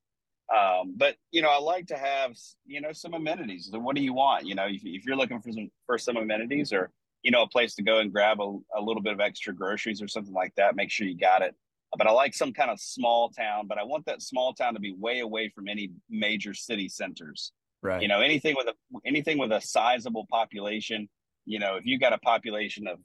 [0.54, 2.32] Um, but you know, I like to have
[2.66, 3.68] you know some amenities.
[3.72, 4.46] So what do you want?
[4.46, 6.90] You know, if, if you're looking for some for some amenities or
[7.22, 10.02] you know a place to go and grab a, a little bit of extra groceries
[10.02, 11.54] or something like that, make sure you got it.
[11.96, 13.66] But I like some kind of small town.
[13.66, 17.52] But I want that small town to be way away from any major city centers
[17.82, 18.00] Right.
[18.00, 18.74] you know anything with a
[19.04, 21.08] anything with a sizable population
[21.46, 22.98] you know if you got a population of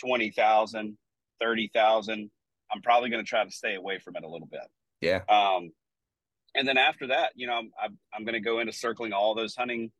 [0.00, 0.96] 20,000
[1.40, 2.30] 30,000
[2.72, 4.60] I'm probably going to try to stay away from it a little bit
[5.00, 5.20] yeah.
[5.28, 5.70] um
[6.54, 9.34] and then after that you know I'm I'm, I'm going to go into circling all
[9.34, 9.90] those hunting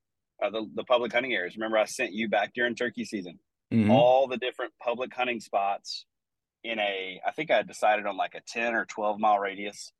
[0.42, 3.38] uh, the the public hunting areas remember I sent you back during turkey season
[3.72, 3.90] Mhm.
[3.90, 6.04] all the different public hunting spots
[6.62, 9.92] in a I think I decided on like a 10 or 12 mile radius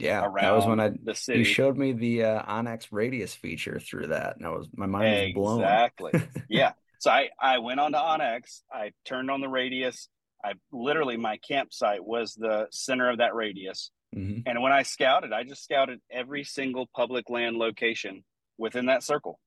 [0.00, 0.20] Yeah.
[0.20, 4.08] That was when I the you city showed me the uh, onX radius feature through
[4.08, 5.60] that, and I was my mind was blown.
[5.60, 6.12] Exactly.
[6.48, 6.72] yeah.
[7.00, 8.60] So I, I went on to onX.
[8.72, 10.08] I turned on the radius.
[10.44, 13.90] I literally, my campsite was the center of that radius.
[14.14, 14.42] Mhm.
[14.46, 18.22] And when I scouted, I just scouted every single public land location
[18.58, 19.40] within that circle.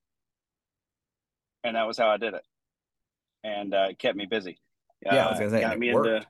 [1.63, 2.43] And that was how I did it.
[3.43, 4.57] And uh, it kept me busy.
[5.05, 6.25] Yeah, I was Uh, say, got me into-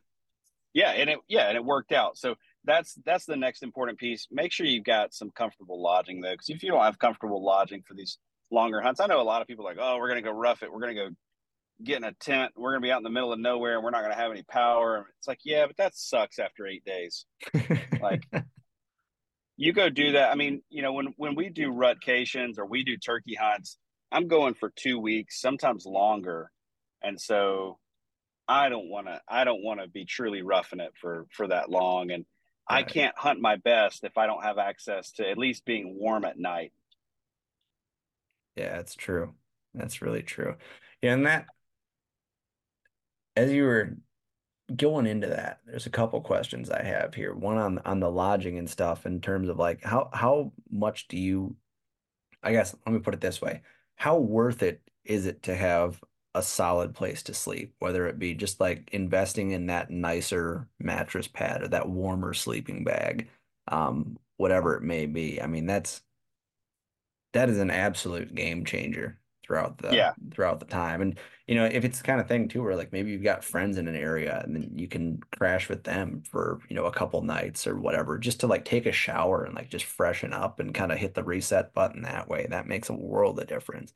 [0.74, 2.18] yeah, and it yeah, and it worked out.
[2.18, 4.28] So that's that's the next important piece.
[4.32, 7.84] Make sure you've got some comfortable lodging though, because if you don't have comfortable lodging
[7.84, 8.18] for these
[8.54, 10.64] longer hunts, I know a lot of people are like, oh, we're gonna go rough
[10.64, 11.10] it, we're gonna go
[11.84, 13.90] get in a tent, we're gonna be out in the middle of nowhere, and we're
[13.90, 15.08] not gonna have any power.
[15.18, 17.26] It's like, yeah, but that sucks after eight days.
[18.02, 18.24] Like
[19.58, 20.32] you go do that.
[20.32, 23.78] I mean, you know, when when we do rutcations or we do turkey hunts,
[24.12, 26.52] I'm going for two weeks, sometimes longer,
[27.02, 27.80] and so
[28.48, 29.22] I don't want to.
[29.28, 32.26] I don't want to be truly roughing it for for that long, and
[32.68, 36.26] I can't hunt my best if I don't have access to at least being warm
[36.26, 36.72] at night.
[38.56, 39.34] Yeah, it's true.
[39.74, 40.56] That's really true.
[41.02, 41.48] Yeah, and that
[43.36, 43.98] as you were
[44.76, 47.34] going into that, there's a couple questions I have here.
[47.34, 51.18] One on on the lodging and stuff in terms of like how how much do
[51.18, 51.56] you
[52.44, 53.62] I guess let me put it this way.
[53.96, 56.02] How worth it is it to have
[56.36, 61.28] a solid place to sleep, whether it be just like investing in that nicer mattress
[61.28, 63.30] pad or that warmer sleeping bag,
[63.70, 65.42] um, whatever it may be.
[65.42, 66.02] I mean, that's
[67.34, 70.14] that is an absolute game changer throughout the Yeah.
[70.32, 71.02] throughout the time.
[71.02, 73.44] And you know, if it's the kind of thing too where like maybe you've got
[73.44, 76.92] friends in an area and then you can crash with them for, you know, a
[76.94, 80.60] couple nights or whatever, just to like take a shower and like just freshen up
[80.60, 82.48] and kind of hit the reset button that way.
[82.50, 83.94] That makes a world of difference.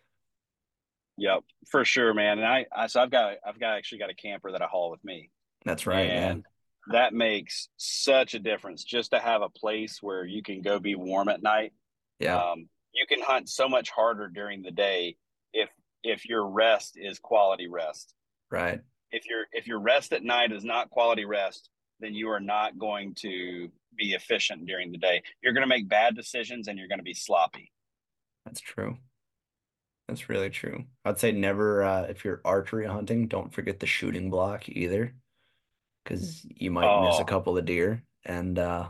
[1.18, 2.38] Yep, for sure, man.
[2.40, 4.92] And I, I so I've got I've got actually got a camper that I haul
[4.92, 5.32] with me.
[5.66, 6.46] That's right, man.
[6.88, 10.96] that makes such a difference just to have a place where you can go be
[10.96, 11.74] warm at night.
[12.20, 12.44] Yeah.
[12.52, 15.16] Um, you can hunt so much harder during the day
[15.54, 15.70] if
[16.04, 18.14] if your rest is quality rest.
[18.52, 18.82] Right.
[19.12, 21.70] If your if your rest at night is not quality rest,
[22.00, 25.22] then you are not going to be efficient during the day.
[25.41, 27.72] You're going to make bad decisions and you're going to be sloppy.
[28.45, 28.98] That's true.
[30.08, 30.86] That's really true.
[31.04, 35.14] I'd say never, uh, if you're archery hunting, don't forget the shooting block either,
[36.04, 37.26] because you might miss a Oh.
[37.26, 38.89] couple of deer and uh,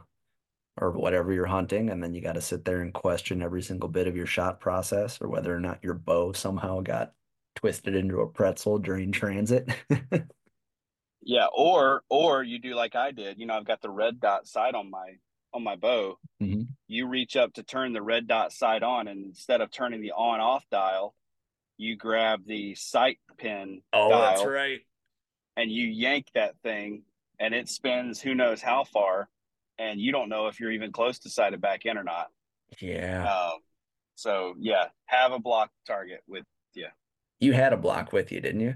[0.77, 3.89] or whatever you're hunting, and then you got to sit there and question every single
[3.89, 7.13] bit of your shot process or whether or not your bow somehow got
[7.55, 9.69] twisted into a pretzel during transit.
[11.21, 13.37] Yeah, or or you do like I did.
[13.39, 15.15] You know, I've got the red dot sight on my
[15.53, 16.17] on my bow.
[16.41, 16.61] Mm-hmm.
[16.87, 20.11] You reach up to turn the red dot sight on, and instead of turning the
[20.13, 21.15] on off dial,
[21.77, 24.79] you grab the sight pin Oh, dial, that's right.
[25.57, 27.03] and you yank that thing,
[27.39, 29.27] and it spins who knows how far,
[29.79, 32.27] and you don't know if you're even close to sighted back in or not.
[32.79, 33.31] Yeah.
[33.31, 33.59] Um,
[34.15, 36.87] so yeah, have a block target with you.
[37.39, 38.75] You had a block with you, didn't you?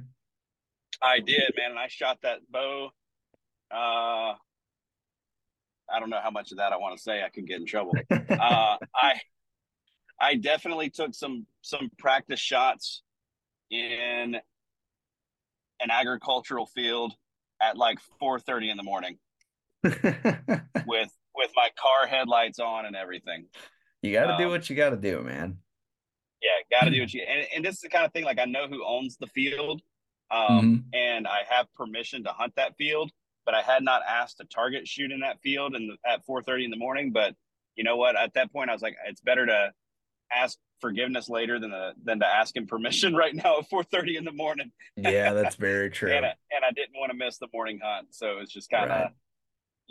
[1.01, 2.91] I did, man, and I shot that bow.
[3.71, 4.35] Uh,
[5.91, 7.23] I don't know how much of that I want to say.
[7.23, 7.93] I could get in trouble.
[8.11, 9.19] uh, I
[10.19, 13.01] I definitely took some some practice shots
[13.71, 14.35] in
[15.79, 17.13] an agricultural field
[17.61, 19.17] at like 4:30 in the morning
[20.85, 23.45] with with my car headlights on and everything.
[24.01, 25.57] you got to do Um, what you got to do, man.
[26.41, 28.39] Yeah, got to do what you and, and this is the kind of thing like
[28.39, 29.81] I know who owns the field,
[30.31, 30.83] um, Mhm.
[30.93, 33.11] and I have permission to hunt that field,
[33.45, 36.71] but I had not asked to target shoot in that field and at 4:30 in
[36.71, 37.11] the morning.
[37.11, 37.35] But
[37.75, 38.15] you know what?
[38.15, 39.71] At that point, I was like, it's better to
[40.33, 44.25] ask forgiveness later than to, than to ask him permission right now at 4:30 in
[44.25, 44.71] the morning.
[44.97, 46.11] Yeah, that's very true.
[46.11, 48.91] And I, and I didn't want to miss the morning hunt, so it's just kind
[48.91, 49.11] of, Right.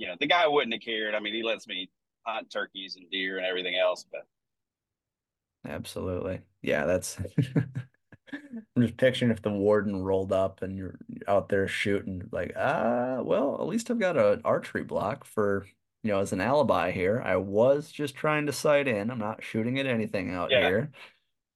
[0.01, 1.14] You know, the guy wouldn't have cared.
[1.14, 1.90] I mean, he lets me
[2.26, 4.26] hunt turkeys and deer and everything else, but
[5.66, 6.40] Absolutely.
[6.62, 7.18] Yeah, that's
[8.32, 10.96] I'm just picturing if the warden rolled up and you're
[11.28, 15.66] out there shooting, like, ah, well, at least I've got an archery block for,
[16.03, 17.20] you know, as an alibi here.
[17.24, 19.11] I was just trying to sight in.
[19.11, 20.61] I'm not shooting at anything out Yeah.
[20.61, 20.90] here.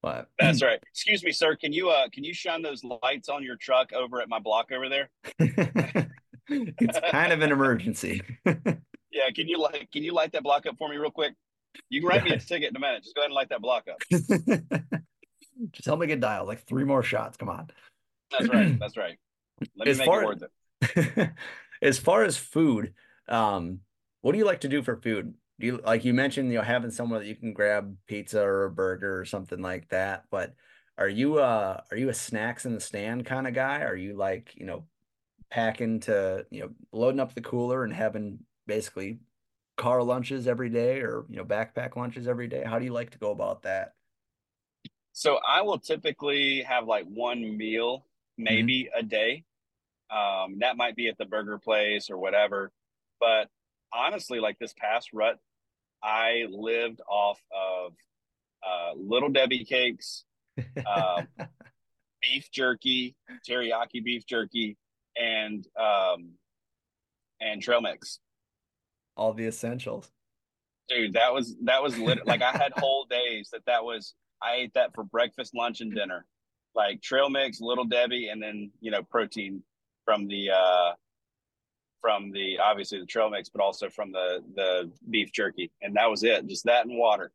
[0.03, 0.81] But that's right.
[0.91, 1.57] Excuse me, sir.
[1.57, 4.73] Can you uh can you shine those lights on your truck over at my block
[4.73, 5.11] over there?
[6.49, 8.23] it's kind of an emergency.
[9.15, 11.35] Yeah, can you light can you light that block up for me real quick?
[11.89, 13.05] You can write me a ticket in a minute.
[13.05, 14.01] Just go ahead and light that block up.
[15.71, 17.37] Just help me get dialed, like three more shots.
[17.37, 17.69] Come on.
[18.33, 18.77] That's right.
[18.77, 19.17] That's right.
[19.77, 20.43] Let me As make far- it worth
[20.97, 21.31] it.
[21.83, 22.95] as far as food,
[23.29, 23.81] um,
[24.23, 25.35] what do you like to do for food?
[25.61, 28.65] Do you like you mentioned, you know, having somewhere that you can grab pizza or
[28.65, 30.55] a burger or something like that, but
[30.99, 33.83] are you uh are you a snacks in the stand kind of guy?
[33.83, 34.87] Are you like, you know,
[35.55, 39.21] packing to, you know, loading up the cooler and having basically
[39.77, 42.65] car lunches every day or, you know, backpack lunches every day?
[42.67, 43.93] How do you like to go about that?
[45.13, 48.05] So I will typically have like one meal,
[48.37, 49.45] maybe a day.
[50.11, 52.73] Um, that might be at the burger place or whatever.
[53.21, 53.49] But
[53.93, 55.39] honestly, like this past rut,
[56.03, 57.93] I lived off of
[58.67, 60.25] uh, Little Debbie cakes,
[60.59, 61.29] um,
[62.23, 63.15] beef jerky,
[63.49, 64.77] teriyaki beef jerky,
[65.17, 66.33] and um,
[67.41, 68.19] and trail mix.
[69.17, 70.11] All the essentials.
[70.89, 72.27] Dude, that was that was lit.
[72.27, 74.15] like I had whole days that that was.
[74.43, 76.27] I ate that for breakfast, lunch, and dinner.
[76.75, 79.63] Like trail mix, Little Debbie, and then you know protein
[80.05, 80.93] from the uh
[82.01, 86.11] from the obviously the trail mix, but also from the the beef jerky, and that
[86.11, 86.47] was it.
[86.47, 87.33] Just that and water.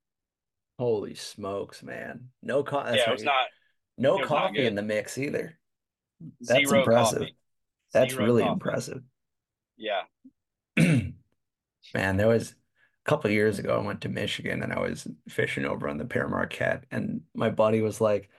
[0.77, 2.29] Holy smokes, man.
[2.43, 2.97] No coffee.
[2.97, 3.47] yeah, not
[3.97, 5.57] no coffee in the mix either.
[6.41, 7.19] That's zero impressive.
[7.19, 7.35] coffee.
[7.93, 8.53] That's Zero really coffee.
[8.53, 9.03] impressive.
[9.77, 10.03] Yeah,
[11.93, 15.07] Man, there was a couple of years ago, I went to Michigan and I was
[15.29, 18.29] fishing over on the Pere Marquette, and my buddy was like,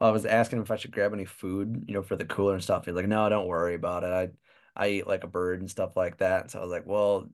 [0.00, 2.54] I was asking him if I should grab any food, you know, for the cooler
[2.54, 2.86] and stuff.
[2.86, 4.10] He's like, no, don't worry about it.
[4.12, 4.30] I
[4.86, 6.42] I eat like a bird and stuff like that.
[6.42, 7.30] And So I was like, well,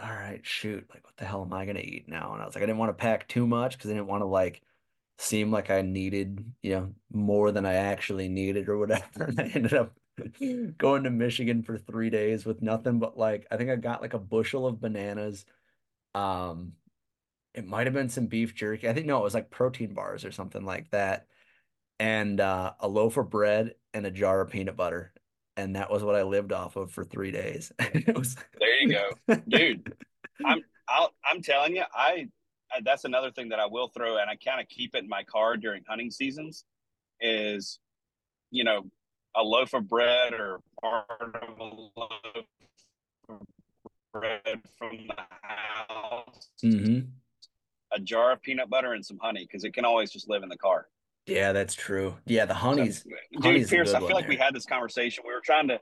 [0.00, 0.86] all right, shoot.
[0.94, 2.32] Like, what the hell am I gonna eat now?
[2.34, 4.22] And I was like, I didn't want to pack too much because I didn't want
[4.22, 4.62] to like
[5.18, 9.04] seem like I needed, you know, more than I actually needed or whatever.
[9.26, 9.94] And I ended up
[10.78, 14.14] going to Michigan for three days with nothing but like I think I got like
[14.14, 15.44] a bushel of bananas.
[16.14, 16.72] Um,
[17.54, 18.88] it might have been some beef jerky.
[18.88, 21.26] I think no, it was like protein bars or something like that.
[21.98, 25.12] And uh, a loaf of bread and a jar of peanut butter.
[25.56, 27.72] And that was what I lived off of for three days.
[27.94, 29.94] It was there you go, dude.
[30.44, 32.28] I'm I'll, I'm telling you, I,
[32.70, 35.08] I that's another thing that I will throw, and I kind of keep it in
[35.08, 36.64] my car during hunting seasons.
[37.20, 37.78] Is
[38.50, 38.84] you know
[39.36, 42.10] a loaf of bread or part of a loaf
[43.28, 43.40] of
[44.12, 47.00] bread from the house, mm-hmm.
[47.92, 50.48] a jar of peanut butter, and some honey because it can always just live in
[50.48, 50.88] the car.
[51.26, 52.16] Yeah, that's true.
[52.24, 55.24] Yeah, the So, honey's dude, honey's Pierce, I feel like we had this conversation.
[55.26, 55.80] We were trying to.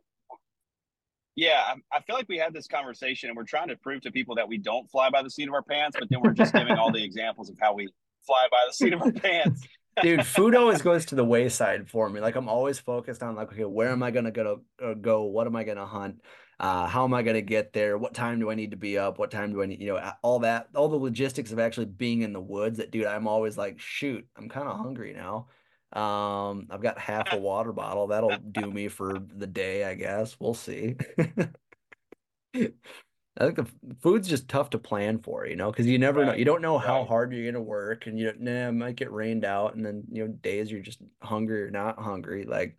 [1.37, 4.13] Yeah, I, I feel like we had this conversation, and we're trying to prove to
[4.13, 6.53] people that we don't fly by the seat of our pants, but then we're just
[6.53, 7.89] giving all the examples of how we
[8.25, 9.67] fly by the seat of our pants.
[10.03, 12.21] Dude, food always goes to the wayside for me.
[12.21, 14.61] Like I'm always focused on like, okay, where am I gonna go?
[14.83, 15.25] Uh, go?
[15.25, 16.21] What am I gonna hunt?
[16.59, 17.99] Uh, how am I gonna get there?
[17.99, 19.19] What time do I need to be up?
[19.19, 19.81] What time do I need?
[19.81, 22.79] You know, all that, all the logistics of actually being in the woods.
[22.79, 25.49] That dude, I'm always like, shoot, I'm kind of hungry now.
[25.93, 28.09] Um, I've got half a water bottle.
[28.09, 30.37] That'll do me for the day, I guess.
[30.41, 30.97] We'll see.
[33.37, 36.35] I think the food's just tough to plan for, you know, because you never know.
[36.35, 37.09] You don't know how right.
[37.09, 40.05] hard you're gonna work, and you don't, nah, it might get rained out, and then
[40.13, 42.45] you know days you're just hungry or not hungry.
[42.45, 42.77] Like,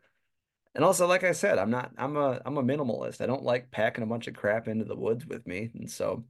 [0.73, 1.91] and also, like I said, I'm not.
[1.97, 2.41] I'm a.
[2.45, 3.19] I'm a minimalist.
[3.19, 6.23] I don't like packing a bunch of crap into the woods with me, and so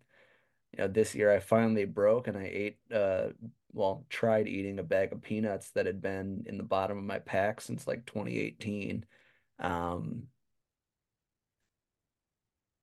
[0.73, 2.77] you know, this year I finally broke and I ate.
[2.91, 3.27] Uh,
[3.73, 7.19] well, tried eating a bag of peanuts that had been in the bottom of my
[7.19, 9.05] pack since like 2018.
[9.59, 10.23] Um,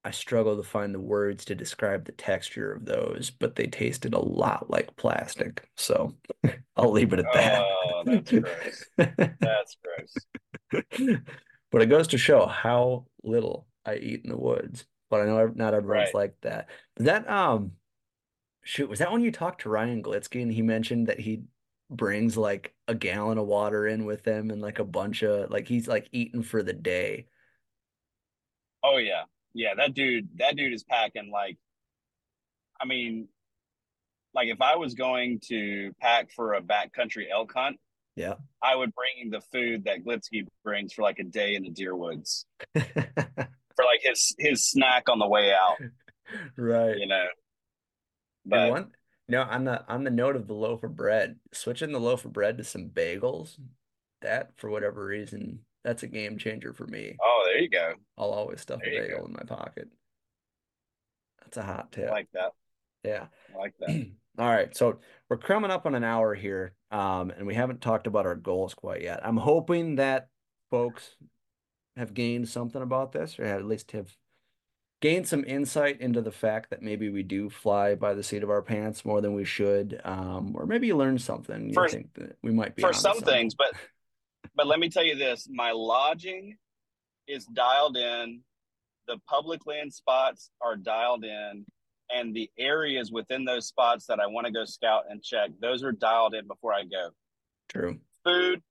[0.05, 4.15] I struggle to find the words to describe the texture of those, but they tasted
[4.15, 5.69] a lot like plastic.
[5.77, 6.17] So
[6.77, 7.61] I'll leave it at that.
[7.63, 8.85] Oh, that's gross.
[9.41, 11.21] That's gross.
[11.71, 14.85] But it goes to show how little I eat in the woods.
[15.09, 16.15] But I know not everyone's Right.
[16.15, 16.69] like that.
[16.97, 17.73] That um
[18.63, 21.45] shoot, was that when you talked to Ryan Glitzky and he mentioned that he
[21.91, 25.67] brings like a gallon of water in with him and like a bunch of like
[25.67, 27.27] he's like eating for the day.
[28.83, 29.23] Oh yeah.
[29.55, 31.59] Yeah, that dude that dude is packing like
[32.81, 33.29] I mean,
[34.35, 37.77] like if I was going to pack for a backcountry elk hunt,
[38.17, 38.35] Yeah.
[38.63, 41.95] I would bring the food that Glitsky brings for like a day in the deer
[41.95, 42.47] woods.
[43.75, 45.79] For like his his snack on the way out,
[46.59, 46.99] Right.
[46.99, 47.25] you know.
[48.45, 48.91] But one,
[49.29, 52.35] no, on the on the note of the loaf of bread, switching the loaf of
[52.35, 53.57] bread to some bagels,
[54.21, 57.17] that for whatever reason, that's a game changer for me.
[57.23, 57.95] oh, there you go.
[58.19, 59.89] I'll always stuff a There you bagel in my pocket.
[61.43, 62.11] That's a hot I tip.
[62.11, 62.53] like that.
[63.05, 63.27] Yeah.
[63.55, 64.07] I like that.
[64.39, 68.07] All right, so we're coming up on an hour here, um, and we haven't talked
[68.07, 69.21] about our goals quite yet.
[69.27, 70.29] I'm hoping that
[70.71, 71.17] folks
[71.99, 74.17] have gained something about this, or at least have
[75.03, 78.49] gained some insight into the fact that maybe we do fly by the seat of
[78.49, 81.69] our pants more than we should, um, or maybe you learned something.
[81.69, 83.27] You For- think that we might be For some something.
[83.35, 83.73] things, but
[84.55, 86.57] but let me tell you this, my lodging
[87.29, 88.41] is dialed in,
[89.09, 91.65] the public land spots are dialed in,
[92.15, 95.83] and the areas within those spots that I want to go scout and check, those
[95.83, 97.11] are dialed in before I go.
[97.69, 97.99] True.
[98.25, 98.63] Food,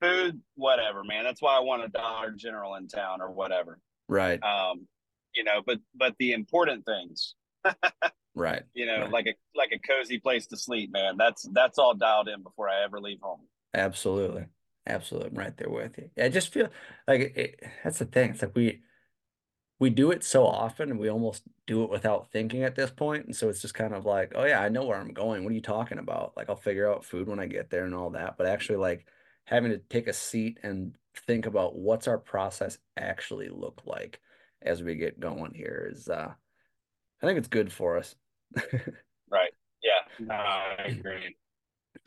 [0.00, 1.24] food, whatever, man.
[1.24, 3.78] That's why I want a Dollar General in town or whatever.
[4.08, 4.42] Right.
[4.42, 4.86] Um,
[5.34, 7.34] you know, but but the important things,
[8.34, 8.62] Right.
[8.74, 9.10] you know, Right.
[9.10, 11.16] like a like a cozy place to sleep, man.
[11.18, 13.40] That's that's all dialed in before I ever leave home.
[13.74, 14.46] Absolutely.
[14.86, 15.30] Absolutely.
[15.30, 16.10] I'm right there with you.
[16.18, 16.68] I just feel
[17.06, 18.30] like it, that's the thing.
[18.30, 18.82] It's like we
[19.78, 23.26] we do it so often and we almost do it without thinking at this point.
[23.26, 25.42] And so it's just kind of like, oh yeah, I know where I'm going.
[25.44, 26.36] What are you talking about?
[26.36, 28.36] Like I'll figure out food when I get there and all that.
[28.38, 29.06] But actually like
[29.44, 34.20] having to take a seat and think about what's our process actually look like
[34.62, 36.32] as we get going here is uh
[37.22, 38.16] I think it's good for us.
[39.30, 39.52] Right.
[39.82, 40.26] Yeah.
[40.26, 41.36] No, I agree.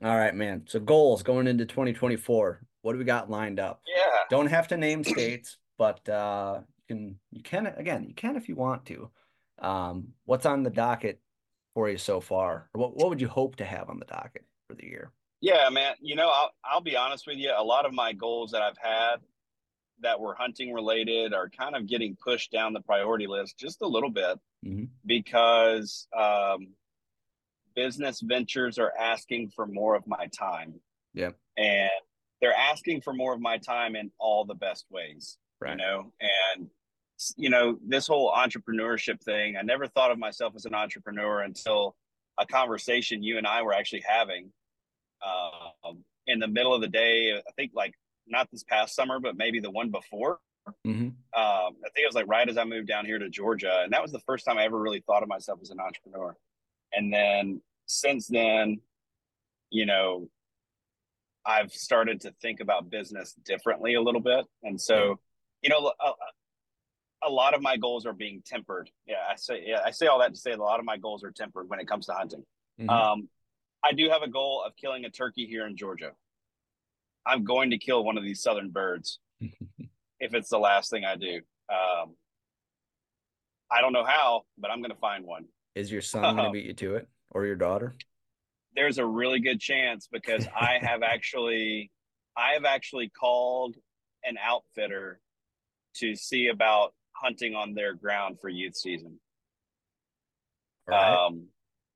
[0.04, 0.64] All right, man.
[0.68, 2.62] So goals going into 2024.
[2.82, 3.82] What do we got lined up?
[3.88, 4.04] Yeah.
[4.30, 8.48] Don't have to name states, but uh, you can you can again you can if
[8.50, 9.10] you want to.
[9.60, 11.20] Um, what's on the docket
[11.74, 12.70] for you so far?
[12.74, 15.12] What what would you hope to have on the docket for the year?
[15.42, 15.96] Yeah, man.
[16.02, 17.54] You know, I'll I'll be honest with you.
[17.56, 19.18] A lot of my goals that I've had
[20.02, 23.88] that were hunting related are kind of getting pushed down the priority list just a
[23.88, 24.90] little bit Mhm.
[25.06, 26.68] because um,
[27.76, 30.76] business ventures are asking for more of my time.
[31.14, 31.32] Yeah.
[31.58, 31.90] And
[32.42, 35.38] they're asking for more of my time in all the best ways,
[35.72, 36.70] you know, and
[37.38, 41.96] you know, this whole entrepreneurship thing, I never thought of myself as an entrepreneur until
[42.38, 44.52] a conversation you and I were actually having
[45.26, 47.34] um, in the middle of the day.
[47.34, 47.94] I think like
[48.28, 50.40] not this past summer, but maybe the one before.
[50.84, 53.82] hmm Um, I think it was like right as I moved down here to Georgia,
[53.84, 56.36] and that was the first time I ever really thought of myself as an entrepreneur.
[56.96, 58.80] And then since then,
[59.70, 60.30] you know,
[61.46, 65.20] I've started to think about business differently a little bit, and so,
[65.62, 66.12] you know, a,
[67.28, 68.90] a lot of my goals are being tempered.
[69.06, 70.98] Yeah, I say, yeah, I say all that to say that a lot of my
[70.98, 72.44] goals are tempered when it comes to hunting.
[72.80, 72.90] Mhm.
[72.90, 73.30] Um,
[73.84, 76.12] I do have a goal of killing a turkey here in Georgia.
[77.26, 81.16] I'm going to kill one of these southern birds if it's the last thing I
[81.16, 81.42] do.
[81.70, 82.16] Um,
[83.72, 85.46] I don't know how, but I'm going to find one.
[85.76, 87.96] Is your son going to beat you to it, or your daughter?
[88.76, 91.92] There's a really good chance because I have actually,
[92.38, 93.76] I have actually called
[94.24, 95.20] an outfitter
[95.98, 99.20] to see about hunting on their ground for youth season.
[100.88, 101.26] Right.
[101.26, 101.48] Um,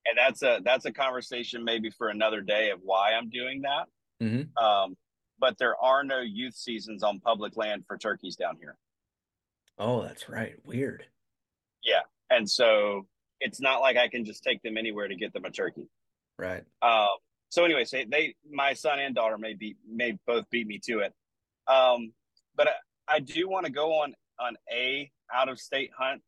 [0.05, 3.87] and that's a that's a conversation maybe for another day of why I'm doing that.
[4.21, 4.57] Mhm.
[4.57, 4.97] Um,
[5.39, 8.77] but there are no youth seasons on public land for turkeys down here.
[9.77, 10.55] Oh, that's right.
[10.65, 11.05] Weird.
[11.83, 13.07] Yeah, and so
[13.39, 15.87] it's not like I can just take them anywhere to get them a turkey.
[16.37, 16.63] Right.
[16.81, 17.07] Um,
[17.49, 20.99] so anyway, so they, my son and daughter may be may both beat me to
[20.99, 21.13] it.
[21.67, 22.13] Um,
[22.55, 26.21] but I, I do want to go on on a out of state hunt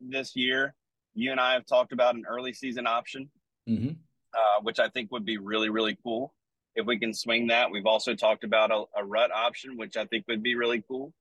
[0.00, 0.74] this year.
[1.14, 3.30] You and I have talked about an early season option,
[3.68, 3.90] Mm-hmm.
[4.34, 6.34] uh, which I think would be really really cool
[6.74, 7.70] if we can swing that.
[7.70, 11.12] We've also talked about a, a rut option, which I think would be really cool.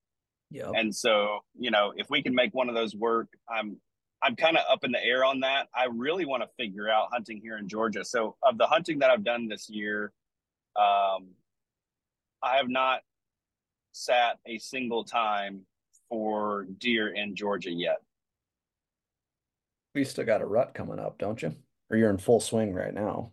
[0.49, 0.71] Yeah.
[0.73, 3.77] And so, you know, if we can make one of those work, I'm
[4.23, 5.67] I'm kind of up in the air on that.
[5.75, 8.05] I really want to figure out hunting here in Georgia.
[8.05, 10.11] So, of the hunting that I've done this year,
[10.75, 11.29] um,
[12.43, 13.01] I have not
[13.91, 15.61] sat a single time
[16.09, 17.97] for deer in Georgia yet.
[19.93, 21.53] You still got a rut coming up, don't you?
[21.89, 23.31] Or you're in full swing right now.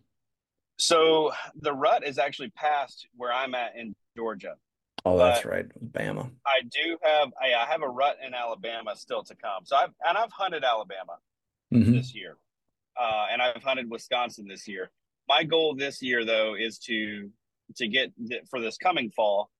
[0.77, 1.31] So
[1.61, 4.55] the rut is actually past where I'm at in Georgia.
[5.05, 5.65] Oh, that's right.
[5.91, 6.29] Bama.
[6.45, 9.65] I do have I, I have a rut in Alabama still to come.
[9.65, 11.17] So I've and I've hunted Alabama.
[11.73, 11.91] Mhm.
[11.93, 12.35] this year,
[12.99, 14.89] uh, and I've hunted Wisconsin this year.
[15.27, 17.29] My goal this year, though, is to
[17.75, 18.11] to get
[18.49, 19.51] for this coming fall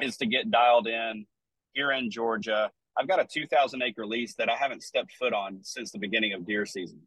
[0.00, 1.26] is to get dialed in
[1.72, 2.70] here in Georgia.
[2.96, 6.32] I've got a 2,000 acre lease that I haven't stepped foot on since the beginning
[6.32, 7.00] of deer season.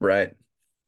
[0.00, 0.34] Right.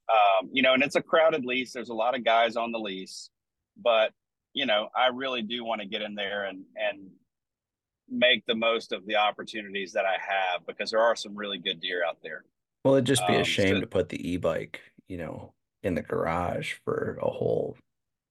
[0.09, 1.73] Um, you know, and it's a crowded lease.
[1.75, 3.29] There's a lot of guys on the lease,
[3.77, 4.12] but
[4.59, 7.11] you know, I really do want to get in there and and
[8.11, 11.78] make the most of the opportunities that I have because there are some really good
[11.80, 12.44] deer out there.
[12.84, 15.52] Well, it'd just be a Um, shame so- to put the e-bike, you know,
[15.82, 17.76] in the garage for a whole,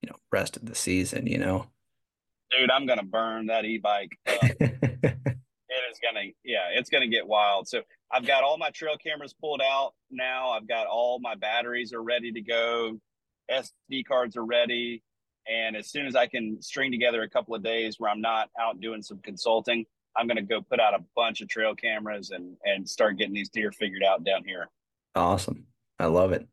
[0.01, 1.67] you know, rest of the season, you know.
[2.51, 4.17] Dude, I'm gonna burn that e-bike.
[4.25, 9.33] it is gonna yeah it's gonna get wild so i've got all my trail cameras
[9.33, 12.97] pulled out now i've got all my batteries are ready to go
[13.51, 15.03] sd cards are ready
[15.51, 18.49] and as soon as i can string together a couple of days where i'm not
[18.59, 19.85] out doing some consulting
[20.15, 23.49] i'm gonna go put out a bunch of trail cameras and and start getting these
[23.49, 24.69] deer figured out down here
[25.15, 25.65] Awesome.
[25.97, 26.47] I love it.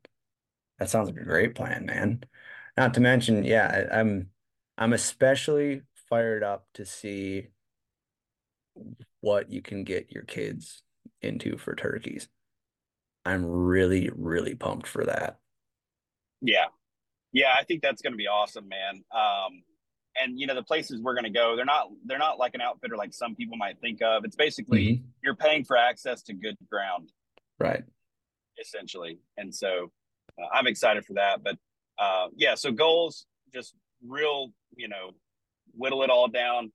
[0.78, 2.24] That sounds like a great plan, man.
[2.78, 4.30] Not to mention, yeah, I, I'm
[4.78, 7.48] I'm especially fired up to see
[9.20, 10.82] what you can get your kids
[11.20, 12.28] into for turkeys.
[13.26, 15.38] I'm really, really pumped for that.
[16.40, 16.66] yeah
[17.34, 19.62] yeah i think that's gonna be awesome man um
[20.16, 22.96] and you know the places we're gonna go they're not they're not like an outfitter
[22.96, 25.02] like some people might think of it's basically Mhm.
[25.22, 27.12] you're paying for access to good ground
[27.58, 27.84] Right.
[28.58, 29.18] essentially.
[29.36, 29.90] And so
[30.40, 31.42] uh, I'm excited for that.
[31.42, 31.56] But
[31.98, 33.74] uh, yeah, so goals, just
[34.06, 35.10] real, you know,
[35.76, 36.72] whittle it all down.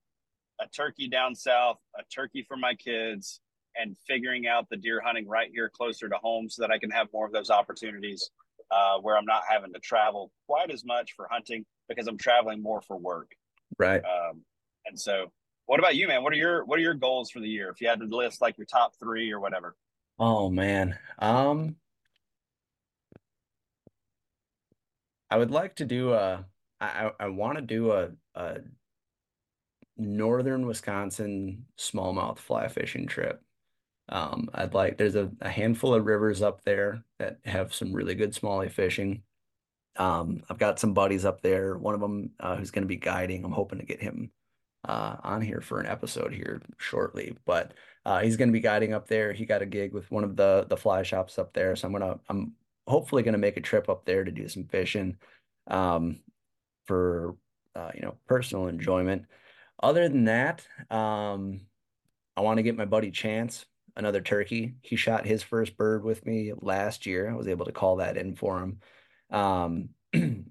[0.62, 3.42] A turkey down south, a turkey for my kids,
[3.76, 6.90] and figuring out the deer hunting right here closer to home so that I can
[6.92, 8.30] have more of those opportunities
[8.72, 12.62] uh, where I'm not having to travel quite as much for hunting because I'm traveling
[12.62, 13.32] more for work.
[13.78, 14.02] Right.
[14.04, 14.42] Um,
[14.86, 15.32] and so,
[15.66, 16.24] what about you, man?
[16.24, 17.70] What are your what are your goals for the year?
[17.70, 19.76] If you had to list like your top three or whatever.
[20.18, 20.98] Oh man.
[21.20, 21.76] Um
[25.30, 26.46] I would like to do a.
[26.82, 28.62] I I want to do a a
[29.98, 33.42] northern Wisconsin smallmouth fly fishing trip.
[34.10, 38.16] Um I'd like there's a, a handful of rivers up there that have some really
[38.16, 39.24] good smallie fishing.
[39.98, 41.78] Um I've got some buddies up there.
[41.78, 43.44] One of them uh, who's going to be guiding.
[43.46, 44.32] I'm hoping to get him
[44.88, 47.74] uh on here for an episode here shortly, but
[48.06, 49.34] uh, he's going to be guiding up there.
[49.34, 51.94] He got a gig with one of the the fly shops up there, so I'm
[51.94, 52.54] gonna I'm
[52.88, 55.18] hopefully gonna make a trip up there to do some fishing,
[55.68, 56.22] um,
[56.86, 57.36] for
[57.76, 59.26] uh, you know personal enjoyment.
[59.82, 61.62] Other than that, um,
[62.36, 63.66] I want to get my buddy Chance
[63.96, 64.76] another turkey.
[64.82, 67.30] He shot his first bird with me last year.
[67.30, 68.80] I was able to call that in for him.
[69.32, 69.90] Um,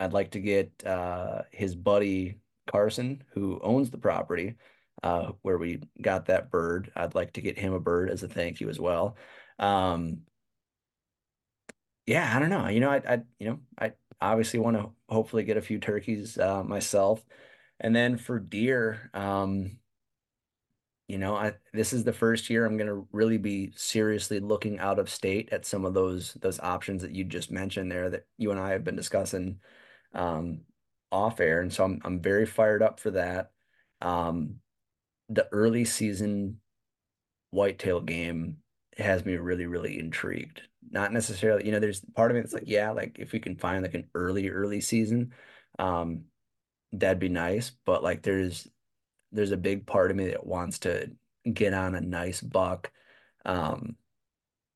[0.00, 2.38] I'd like to get uh, his buddy
[2.70, 4.56] Carson, who owns the property
[5.02, 6.90] uh, where we got that bird.
[6.94, 9.16] I'd like to get him a bird as a thank you as well.
[9.58, 10.22] Um,
[12.06, 12.68] yeah, I don't know.
[12.68, 16.38] You know, I, I, you know, I obviously want to hopefully get a few turkeys
[16.38, 17.22] uh, myself,
[17.80, 19.78] and then for deer, um,
[21.08, 24.98] you know, I this is the first year I'm gonna really be seriously looking out
[24.98, 28.50] of state at some of those those options that you just mentioned there that you
[28.50, 29.60] and I have been discussing
[30.14, 30.62] um,
[31.12, 33.52] off air, and so I'm I'm very fired up for that.
[34.02, 34.56] Um,
[35.30, 36.60] the early season
[37.50, 38.58] whitetail game
[38.96, 40.62] has me really, really intrigued.
[40.90, 43.56] Not necessarily, you know, there's part of me that's like, yeah, like if we can
[43.56, 45.32] find like an early, early season,
[45.78, 46.24] um,
[46.92, 47.72] that'd be nice.
[47.86, 48.68] But like there's
[49.32, 51.10] there's a big part of me that wants to
[51.52, 52.90] get on a nice buck
[53.44, 53.96] um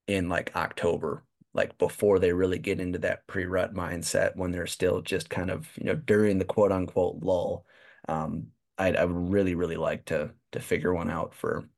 [0.06, 1.24] in like October,
[1.54, 5.68] like before they really get into that pre-rut mindset when they're still just kind of,
[5.78, 7.66] you know, during the quote unquote lull.
[8.08, 8.48] Um,
[8.78, 11.68] I'd, I would really, really like to to figure one out for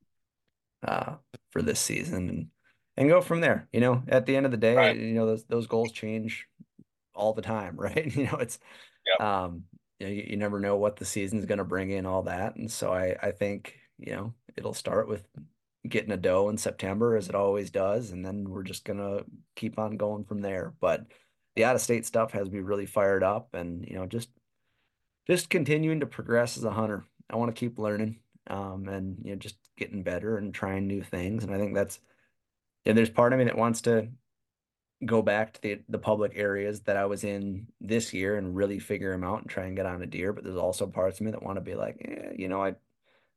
[0.83, 1.17] uh
[1.51, 2.49] for this season and
[2.97, 3.69] and go from there.
[3.73, 4.97] You know, at the end of the day, Right.
[4.97, 6.47] you know, those those goals change
[7.15, 8.15] all the time, right?
[8.17, 8.59] You know, it's
[9.07, 9.21] Yep.
[9.21, 9.65] um,
[9.99, 12.57] you, know, you, you never know what the season's going to bring in, all that,
[12.57, 15.27] and so I I think you know it'll start with
[15.89, 19.25] getting a doe in September as it always does, and then we're just gonna
[19.57, 20.75] keep on going from there.
[20.81, 21.07] But
[21.57, 24.31] the out of state stuff has me really fired up, and you know just
[25.27, 27.05] just continuing to progress as a hunter.
[27.31, 28.19] I want to keep learning,
[28.49, 32.01] um, and you know just getting better and trying new things, and I think that's
[32.87, 34.09] and there's part of me that wants to
[35.07, 38.79] go back to the the public areas that I was in this year and really
[38.79, 40.33] figure them out and try and get on a deer.
[40.33, 42.75] But there's also parts of me that want to be like, eh, you know, I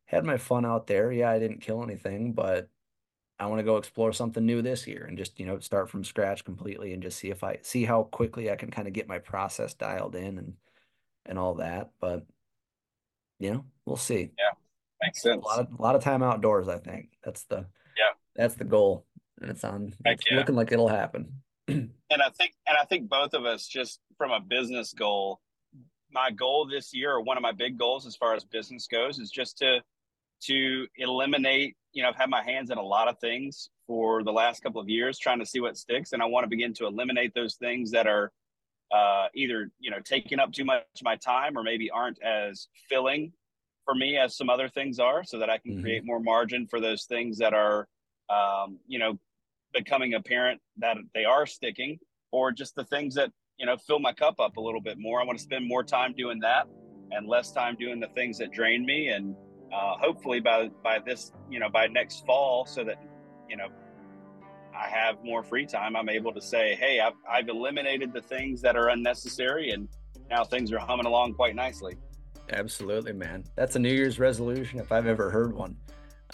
[0.06, 1.12] had my fun out there.
[1.12, 2.70] Yeah, I didn't kill anything, but
[3.40, 6.04] I want to go explore something new this year and just, you know, start from
[6.04, 9.08] scratch completely and just see if I see how quickly I can kind of get
[9.08, 10.54] my process dialed in and
[11.26, 11.92] and all that.
[12.00, 12.26] But
[13.40, 14.32] you know, we'll see.
[14.38, 14.52] Yeah.
[15.02, 15.44] Makes sense.
[15.44, 17.10] A lot of a lot of time outdoors, I think.
[17.24, 17.68] That's the
[17.98, 18.14] Yeah.
[18.36, 19.06] that's the goal.
[19.40, 20.38] And it's on Heck it's yeah.
[20.38, 21.42] looking like it'll happen.
[22.10, 25.42] and I think and I think both of us just from a business goal,
[26.12, 29.20] my goal this year or one of my big goals as far as business goes
[29.20, 29.82] is just to
[30.44, 34.34] to eliminate, you know, I've had my hands in a lot of things for the
[34.34, 36.88] last couple of years trying to see what sticks and I want to begin to
[36.88, 38.32] eliminate those things that are
[38.92, 42.70] uh, either, you know, taking up too much of my time or maybe aren't as
[42.90, 43.34] filling
[43.86, 45.76] for me as some other things are so that I can Mhm.
[45.76, 47.88] create more margin for those things that are
[48.30, 49.18] um, you know,
[49.74, 51.98] becoming apparent that they are sticking
[52.32, 55.22] or just the things that you know fill my cup up a little bit more
[55.22, 56.68] i want to spend more time doing that
[57.12, 59.36] and less time doing the things that drain me and
[59.74, 63.02] uh, hopefully by by this you know by next fall so that
[63.50, 63.68] you know
[64.76, 68.62] i have more free time i'm able to say hey i've, I've eliminated the things
[68.62, 69.88] that are unnecessary and
[70.30, 71.98] now things are humming along quite nicely
[72.52, 73.44] Absolutely, man.
[73.56, 75.76] That's a New Year's resolution if I've ever heard one.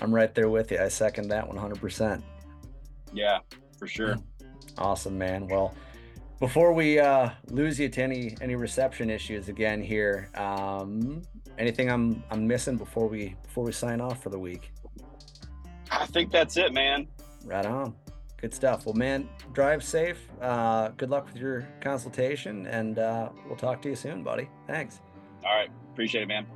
[0.02, 0.80] I'm right there with you.
[0.80, 2.22] I second that 100%.
[3.14, 3.40] Yeah
[3.78, 4.16] for sure
[4.78, 5.48] Awesome, man.
[5.48, 5.76] Well,
[6.40, 11.22] before we uh, lose you to any any reception issues again here, um,
[11.60, 14.72] anything I'm I'm missing before we before we sign off for the week?
[15.92, 17.08] i think that's it man
[17.46, 17.94] Right on.
[18.38, 18.86] Good stuff.
[18.86, 20.18] Well, man, drive safe.
[20.42, 24.50] Uh, good luck with your consultation, and uh, we'll talk to you soon, buddy.
[24.66, 25.02] Thanks.
[25.46, 26.48] all right appreciate it man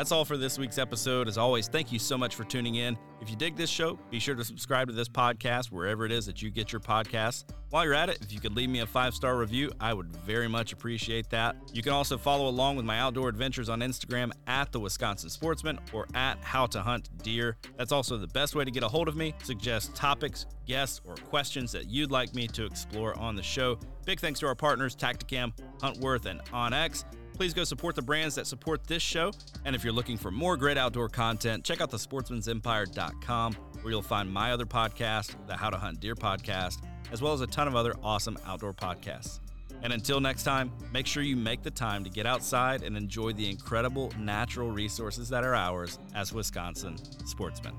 [0.00, 1.28] That's all for this week's episode.
[1.28, 2.96] As always, thank you so much for tuning in.
[3.20, 6.24] If you dig this show, be sure to subscribe to this podcast wherever it is
[6.24, 7.44] that you get your podcasts.
[7.68, 10.16] While you're at it, if you could leave me a five star review, I would
[10.24, 11.54] very much appreciate that.
[11.74, 15.78] You can also follow along with my outdoor adventures on Instagram at the Wisconsin Sportsman
[15.92, 17.58] or at How to Hunt Deer.
[17.76, 19.34] That's also the best way to get a hold of me.
[19.42, 23.78] Suggest topics, guests, or questions that you'd like me to explore on the show.
[24.06, 27.04] Big thanks to our partners, Tactacam, Huntworth, and OnX.
[27.40, 29.32] Please go support the brands that support this show.
[29.64, 34.02] And if you're looking for more great outdoor content, check out the sportsmansempire.com where you'll
[34.02, 37.66] find my other podcast, the How to Hunt Deer podcast, as well as a ton
[37.66, 39.40] of other awesome outdoor podcasts.
[39.82, 43.32] And until next time, make sure you make the time to get outside and enjoy
[43.32, 47.72] the incredible natural resources that are ours as Wisconsin sportsmen.